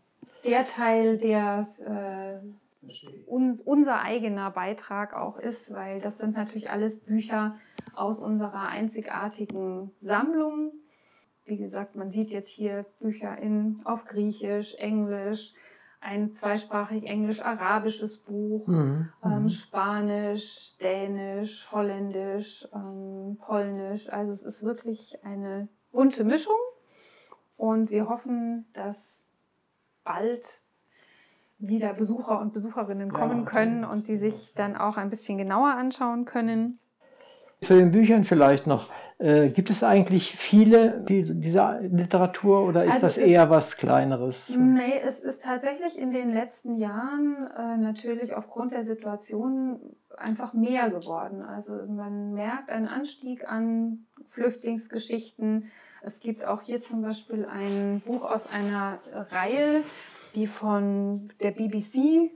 der 0.45 0.65
Teil, 0.65 1.17
der 1.17 1.67
äh, 1.85 2.87
uns, 3.27 3.61
unser 3.61 4.01
eigener 4.01 4.49
Beitrag 4.51 5.13
auch 5.13 5.37
ist, 5.37 5.73
weil 5.73 5.99
das 5.99 6.17
sind 6.17 6.35
natürlich 6.35 6.69
alles 6.69 6.99
Bücher 6.99 7.55
aus 7.95 8.19
unserer 8.19 8.67
einzigartigen 8.67 9.91
Sammlung. 9.99 10.71
Wie 11.45 11.57
gesagt, 11.57 11.95
man 11.95 12.11
sieht 12.11 12.31
jetzt 12.31 12.49
hier 12.49 12.85
Bücher 12.99 13.37
in, 13.37 13.81
auf 13.83 14.05
Griechisch, 14.05 14.75
Englisch, 14.75 15.53
ein 16.01 16.33
zweisprachig 16.33 17.05
englisch-arabisches 17.05 18.17
Buch, 18.17 18.67
mhm. 18.67 19.09
ähm, 19.23 19.43
mhm. 19.43 19.49
Spanisch, 19.49 20.75
Dänisch, 20.81 21.71
Holländisch, 21.71 22.67
ähm, 22.73 23.37
Polnisch. 23.39 24.11
Also 24.11 24.31
es 24.31 24.43
ist 24.43 24.63
wirklich 24.63 25.23
eine 25.23 25.67
bunte 25.91 26.23
Mischung 26.23 26.57
und 27.55 27.91
wir 27.91 28.09
hoffen, 28.09 28.65
dass 28.73 29.31
bald 30.03 30.61
wieder 31.59 31.93
Besucher 31.93 32.41
und 32.41 32.53
Besucherinnen 32.53 33.13
kommen 33.13 33.39
ja, 33.39 33.45
können 33.45 33.85
und 33.85 34.07
die 34.07 34.15
sich 34.15 34.53
dann 34.55 34.75
auch 34.75 34.97
ein 34.97 35.11
bisschen 35.11 35.37
genauer 35.37 35.69
anschauen 35.69 36.25
können. 36.25 36.79
Zu 37.59 37.75
den 37.75 37.91
Büchern 37.91 38.23
vielleicht 38.23 38.65
noch. 38.65 38.89
Äh, 39.21 39.49
gibt 39.49 39.69
es 39.69 39.83
eigentlich 39.83 40.35
viele 40.35 40.99
dieser 41.05 41.79
Literatur 41.81 42.65
oder 42.65 42.85
ist 42.85 42.95
also 42.95 43.07
das 43.07 43.17
eher 43.17 43.51
was 43.51 43.77
Kleineres? 43.77 44.49
Nee, 44.57 44.99
es 45.05 45.19
ist 45.19 45.43
tatsächlich 45.43 45.99
in 45.99 46.09
den 46.09 46.33
letzten 46.33 46.75
Jahren 46.77 47.47
äh, 47.55 47.77
natürlich 47.77 48.33
aufgrund 48.33 48.71
der 48.71 48.83
Situation 48.83 49.79
einfach 50.17 50.53
mehr 50.53 50.89
geworden. 50.89 51.43
Also 51.43 51.73
man 51.87 52.33
merkt 52.33 52.71
einen 52.71 52.87
Anstieg 52.87 53.47
an 53.47 54.07
Flüchtlingsgeschichten. 54.29 55.69
Es 56.01 56.19
gibt 56.19 56.43
auch 56.43 56.63
hier 56.63 56.81
zum 56.81 57.03
Beispiel 57.03 57.45
ein 57.45 58.01
Buch 58.03 58.23
aus 58.23 58.47
einer 58.47 58.97
Reihe, 59.13 59.83
die 60.33 60.47
von 60.47 61.29
der 61.43 61.51
BBC 61.51 62.31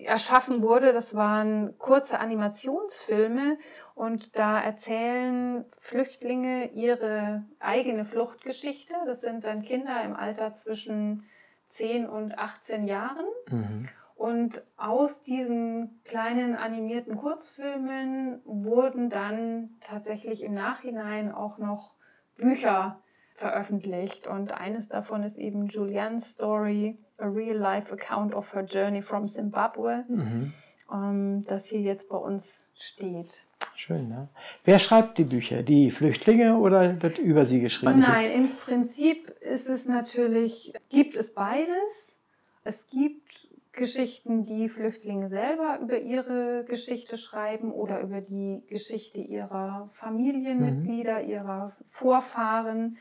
erschaffen 0.00 0.62
wurde. 0.62 0.92
Das 0.92 1.14
waren 1.14 1.76
kurze 1.78 2.20
Animationsfilme 2.20 3.58
und 3.94 4.38
da 4.38 4.60
erzählen 4.60 5.64
Flüchtlinge 5.78 6.70
ihre 6.72 7.44
eigene 7.58 8.04
Fluchtgeschichte. 8.04 8.94
Das 9.06 9.20
sind 9.20 9.44
dann 9.44 9.62
Kinder 9.62 10.02
im 10.04 10.14
Alter 10.14 10.54
zwischen 10.54 11.24
10 11.66 12.08
und 12.08 12.38
18 12.38 12.86
Jahren. 12.86 13.26
Mhm. 13.50 13.88
Und 14.14 14.62
aus 14.76 15.22
diesen 15.22 16.00
kleinen 16.04 16.56
animierten 16.56 17.16
Kurzfilmen 17.16 18.40
wurden 18.44 19.10
dann 19.10 19.76
tatsächlich 19.80 20.42
im 20.42 20.54
Nachhinein 20.54 21.30
auch 21.30 21.58
noch 21.58 21.94
Bücher 22.36 23.00
veröffentlicht. 23.38 24.26
Und 24.26 24.52
eines 24.52 24.88
davon 24.88 25.22
ist 25.22 25.38
eben 25.38 25.66
Julianne's 25.66 26.34
Story, 26.34 26.98
a 27.18 27.26
real-life 27.26 27.92
account 27.92 28.34
of 28.34 28.52
her 28.54 28.64
journey 28.64 29.00
from 29.00 29.26
Zimbabwe, 29.26 30.04
mhm. 30.08 30.52
ähm, 30.92 31.42
das 31.46 31.66
hier 31.66 31.80
jetzt 31.80 32.08
bei 32.08 32.18
uns 32.18 32.68
steht. 32.76 33.46
Schön, 33.74 34.08
ne? 34.08 34.28
Wer 34.64 34.78
schreibt 34.78 35.18
die 35.18 35.24
Bücher? 35.24 35.62
Die 35.62 35.90
Flüchtlinge 35.90 36.58
oder 36.58 37.00
wird 37.02 37.18
über 37.18 37.44
sie 37.44 37.60
geschrieben? 37.60 38.00
Nein, 38.00 38.30
im 38.34 38.56
Prinzip 38.56 39.30
ist 39.40 39.68
es 39.68 39.86
natürlich, 39.86 40.72
gibt 40.88 41.16
es 41.16 41.34
beides. 41.34 42.16
Es 42.64 42.86
gibt 42.88 43.28
Geschichten, 43.72 44.42
die 44.42 44.68
Flüchtlinge 44.68 45.28
selber 45.28 45.78
über 45.80 45.98
ihre 45.98 46.64
Geschichte 46.64 47.16
schreiben 47.16 47.72
oder 47.72 48.00
über 48.00 48.20
die 48.20 48.62
Geschichte 48.68 49.18
ihrer 49.18 49.88
Familienmitglieder, 49.92 51.22
mhm. 51.22 51.30
ihrer 51.30 51.72
Vorfahren. 51.86 52.98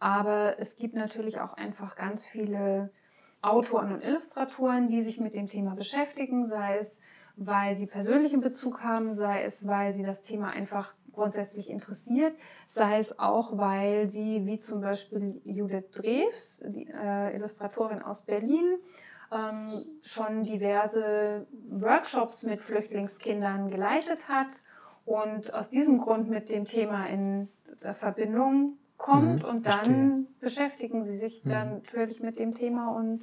Aber 0.00 0.58
es 0.58 0.76
gibt 0.76 0.94
natürlich 0.94 1.40
auch 1.40 1.52
einfach 1.52 1.94
ganz 1.94 2.24
viele 2.24 2.90
Autoren 3.42 3.92
und 3.92 4.02
Illustratoren, 4.02 4.88
die 4.88 5.02
sich 5.02 5.20
mit 5.20 5.34
dem 5.34 5.46
Thema 5.46 5.74
beschäftigen, 5.74 6.48
sei 6.48 6.78
es, 6.78 7.00
weil 7.36 7.76
sie 7.76 7.86
persönlichen 7.86 8.40
Bezug 8.40 8.82
haben, 8.82 9.14
sei 9.14 9.42
es, 9.42 9.66
weil 9.66 9.94
sie 9.94 10.02
das 10.02 10.22
Thema 10.22 10.50
einfach 10.50 10.94
grundsätzlich 11.12 11.70
interessiert, 11.70 12.34
sei 12.66 12.98
es 12.98 13.18
auch, 13.18 13.56
weil 13.56 14.08
sie, 14.08 14.46
wie 14.46 14.58
zum 14.58 14.80
Beispiel 14.80 15.40
Judith 15.44 15.90
Drews, 15.92 16.62
die 16.66 16.86
äh, 16.86 17.34
Illustratorin 17.34 18.02
aus 18.02 18.22
Berlin, 18.22 18.78
ähm, 19.32 19.70
schon 20.02 20.42
diverse 20.42 21.46
Workshops 21.68 22.42
mit 22.42 22.60
Flüchtlingskindern 22.60 23.70
geleitet 23.70 24.28
hat. 24.28 24.48
Und 25.04 25.52
aus 25.54 25.68
diesem 25.68 25.98
Grund 25.98 26.28
mit 26.28 26.48
dem 26.48 26.64
Thema 26.64 27.06
in 27.06 27.48
Verbindung 27.94 28.76
kommt 29.00 29.42
mhm, 29.42 29.48
und 29.48 29.66
dann 29.66 29.82
verstehe. 29.82 30.26
beschäftigen 30.40 31.04
sie 31.04 31.16
sich 31.16 31.44
mhm. 31.44 31.50
dann 31.50 31.74
natürlich 31.74 32.20
mit 32.22 32.38
dem 32.38 32.54
Thema 32.54 32.94
und 32.94 33.22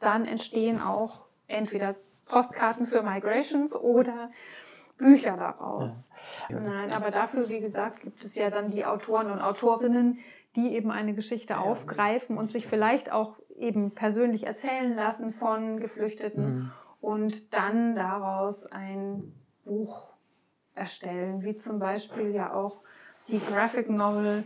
dann 0.00 0.24
entstehen 0.24 0.80
auch 0.80 1.26
entweder 1.48 1.96
Postkarten 2.26 2.86
für 2.86 3.02
Migrations 3.02 3.74
oder 3.74 4.30
Bücher 4.96 5.36
daraus. 5.36 6.10
Ja. 6.48 6.60
Nein, 6.60 6.92
aber 6.94 7.10
dafür, 7.10 7.48
wie 7.48 7.60
gesagt, 7.60 8.00
gibt 8.00 8.24
es 8.24 8.34
ja 8.34 8.50
dann 8.50 8.68
die 8.68 8.84
Autoren 8.84 9.30
und 9.30 9.40
Autorinnen, 9.40 10.18
die 10.56 10.74
eben 10.74 10.90
eine 10.90 11.14
Geschichte 11.14 11.54
ja. 11.54 11.60
aufgreifen 11.60 12.36
und 12.36 12.52
sich 12.52 12.66
vielleicht 12.66 13.10
auch 13.10 13.36
eben 13.56 13.92
persönlich 13.92 14.46
erzählen 14.46 14.94
lassen 14.94 15.32
von 15.32 15.80
Geflüchteten 15.80 16.44
mhm. 16.44 16.72
und 17.00 17.52
dann 17.52 17.94
daraus 17.94 18.66
ein 18.66 19.32
Buch 19.64 20.08
erstellen, 20.74 21.42
wie 21.42 21.56
zum 21.56 21.78
Beispiel 21.78 22.30
ja 22.30 22.52
auch 22.52 22.82
die 23.28 23.40
Graphic 23.40 23.90
Novel 23.90 24.44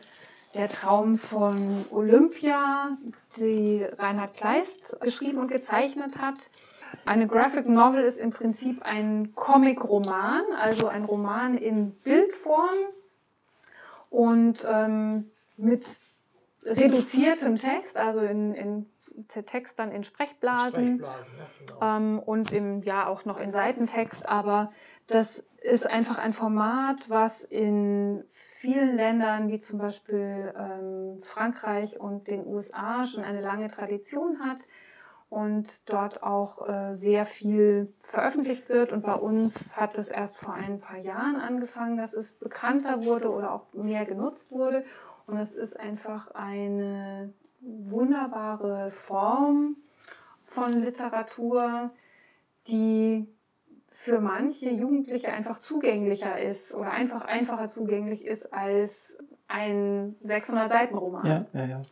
der 0.55 0.69
Traum 0.69 1.17
von 1.17 1.85
Olympia, 1.91 2.97
die 3.37 3.85
Reinhard 3.99 4.35
Kleist 4.35 4.99
geschrieben 5.01 5.39
und 5.39 5.51
gezeichnet 5.51 6.19
hat. 6.19 6.51
Eine 7.07 7.27
Graphic 7.27 7.69
Novel 7.69 8.05
ist 8.05 8.21
im 8.21 8.31
Prinzip 8.31 8.83
ein 8.83 9.35
Comic-Roman, 9.35 10.43
also 10.59 10.89
ein 10.89 11.05
Roman 11.05 11.57
in 11.57 11.93
Bildform 11.93 12.77
und 14.11 14.67
ähm, 14.69 15.31
mit 15.57 15.87
reduziertem 16.65 17.57
Text, 17.57 17.97
also 17.97 18.21
in, 18.21 18.55
in 18.55 18.87
Text 19.47 19.79
dann 19.79 19.91
in 19.91 20.05
Sprechblasen, 20.05 20.99
Sprechblasen 20.99 21.33
ja, 21.39 21.75
genau. 21.81 21.97
ähm, 21.97 22.19
und 22.19 22.53
im, 22.53 22.83
ja 22.83 23.07
auch 23.07 23.25
noch 23.25 23.39
in 23.39 23.51
Seitentext, 23.51 24.29
aber 24.29 24.71
das 25.07 25.45
ist 25.63 25.87
einfach 25.87 26.19
ein 26.19 26.33
Format, 26.33 27.09
was 27.09 27.43
in 27.43 28.25
vielen 28.63 28.95
Ländern 28.95 29.51
wie 29.51 29.59
zum 29.59 29.81
Beispiel 29.81 30.55
ähm, 30.57 31.21
Frankreich 31.23 31.99
und 31.99 32.29
den 32.29 32.47
USA 32.47 33.03
schon 33.03 33.25
eine 33.25 33.41
lange 33.41 33.67
Tradition 33.67 34.39
hat 34.39 34.61
und 35.29 35.91
dort 35.91 36.23
auch 36.23 36.69
äh, 36.69 36.95
sehr 36.95 37.27
viel 37.27 37.93
veröffentlicht 38.05 38.69
wird. 38.69 38.93
Und 38.93 39.05
bei 39.05 39.15
uns 39.15 39.77
hat 39.77 39.99
es 39.99 40.11
erst 40.11 40.39
vor 40.39 40.55
ein 40.55 40.79
paar 40.79 40.99
Jahren 40.99 41.41
angefangen, 41.41 41.97
dass 41.97 42.13
es 42.13 42.35
bekannter 42.35 43.05
wurde 43.05 43.33
oder 43.33 43.53
auch 43.53 43.67
mehr 43.73 44.05
genutzt 44.05 44.53
wurde. 44.53 44.85
Und 45.27 45.39
es 45.39 45.57
ist 45.57 45.81
einfach 45.81 46.31
eine 46.33 47.33
wunderbare 47.61 48.91
Form 48.91 49.75
von 50.45 50.73
Literatur, 50.73 51.91
die 52.69 53.27
für 53.93 54.21
manche 54.21 54.71
Jugendliche 54.71 55.29
einfach 55.29 55.59
zugänglicher 55.59 56.41
ist 56.41 56.75
oder 56.75 56.91
einfach 56.91 57.23
einfacher 57.23 57.69
zugänglich 57.69 58.27
ist 58.27 58.53
als 58.53 59.17
ein 59.49 60.17
600-Seiten-Roman. 60.25 61.27
Ja, 61.27 61.45
ja, 61.53 61.65
ja. 61.67 61.83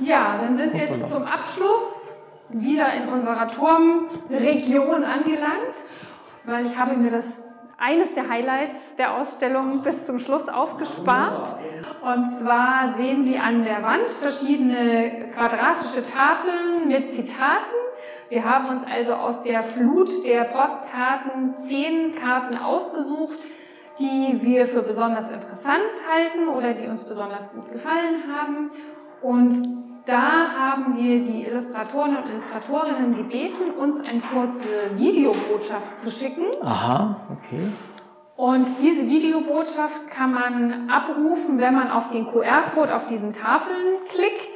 Ja, 0.00 0.38
dann 0.40 0.56
sind 0.56 0.72
wir 0.72 0.80
jetzt 0.80 1.06
zum 1.08 1.24
Abschluss 1.24 2.16
wieder 2.48 2.92
in 2.94 3.08
unserer 3.08 3.46
Turmregion 3.48 5.04
angelangt, 5.04 5.74
weil 6.44 6.66
ich 6.66 6.78
habe 6.78 6.96
mir 6.96 7.10
das 7.10 7.44
eines 7.76 8.14
der 8.14 8.28
Highlights 8.28 8.96
der 8.96 9.14
Ausstellung 9.14 9.82
bis 9.82 10.06
zum 10.06 10.18
Schluss 10.18 10.48
aufgespart. 10.48 11.60
Und 12.02 12.28
zwar 12.30 12.94
sehen 12.94 13.24
Sie 13.24 13.38
an 13.38 13.62
der 13.62 13.82
Wand 13.82 14.10
verschiedene 14.20 15.30
quadratische 15.32 16.02
Tafeln 16.02 16.88
mit 16.88 17.10
Zitaten. 17.10 17.76
Wir 18.28 18.44
haben 18.44 18.68
uns 18.68 18.82
also 18.84 19.14
aus 19.14 19.42
der 19.42 19.62
Flut 19.62 20.10
der 20.24 20.44
Postkarten 20.44 21.56
zehn 21.56 22.14
Karten 22.14 22.58
ausgesucht, 22.58 23.38
die 23.98 24.38
wir 24.42 24.66
für 24.66 24.82
besonders 24.82 25.30
interessant 25.30 25.80
halten 26.10 26.48
oder 26.48 26.74
die 26.74 26.88
uns 26.88 27.04
besonders 27.04 27.50
gut 27.52 27.72
gefallen 27.72 28.24
haben. 28.30 28.70
Und 29.22 29.54
da 30.04 30.52
haben 30.56 30.96
wir 30.96 31.20
die 31.20 31.46
Illustratoren 31.46 32.16
und 32.16 32.26
Illustratorinnen 32.26 33.16
gebeten, 33.16 33.72
uns 33.78 34.00
eine 34.00 34.20
kurze 34.20 34.68
Videobotschaft 34.94 35.96
zu 35.96 36.10
schicken. 36.10 36.44
Aha, 36.62 37.16
okay. 37.32 37.62
Und 38.36 38.68
diese 38.80 39.06
Videobotschaft 39.06 40.08
kann 40.08 40.32
man 40.32 40.88
abrufen, 40.88 41.58
wenn 41.60 41.74
man 41.74 41.90
auf 41.90 42.10
den 42.10 42.26
QR-Code 42.26 42.94
auf 42.94 43.08
diesen 43.08 43.32
Tafeln 43.32 43.96
klickt 44.08 44.47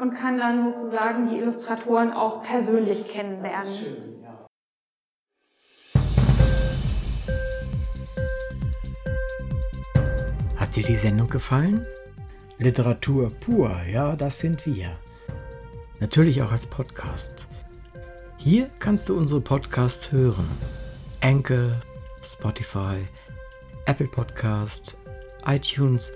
und 0.00 0.14
kann 0.14 0.38
dann 0.38 0.72
sozusagen 0.72 1.28
die 1.28 1.36
Illustratoren 1.36 2.12
auch 2.12 2.42
persönlich 2.42 3.06
kennenlernen. 3.08 3.72
Schön, 3.72 4.22
ja. 4.22 4.46
Hat 10.56 10.74
dir 10.74 10.84
die 10.84 10.96
Sendung 10.96 11.28
gefallen? 11.28 11.86
Literatur 12.58 13.30
pur, 13.30 13.74
ja, 13.90 14.16
das 14.16 14.38
sind 14.38 14.66
wir. 14.66 14.96
Natürlich 15.98 16.42
auch 16.42 16.52
als 16.52 16.66
Podcast. 16.66 17.46
Hier 18.38 18.70
kannst 18.78 19.08
du 19.10 19.18
unsere 19.18 19.42
Podcasts 19.42 20.12
hören. 20.12 20.48
Anchor, 21.20 21.72
Spotify, 22.22 22.96
Apple 23.84 24.08
Podcast, 24.08 24.96
iTunes, 25.44 26.14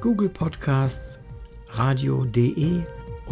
Google 0.00 0.30
Podcasts, 0.30 1.18
radio.de 1.68 2.82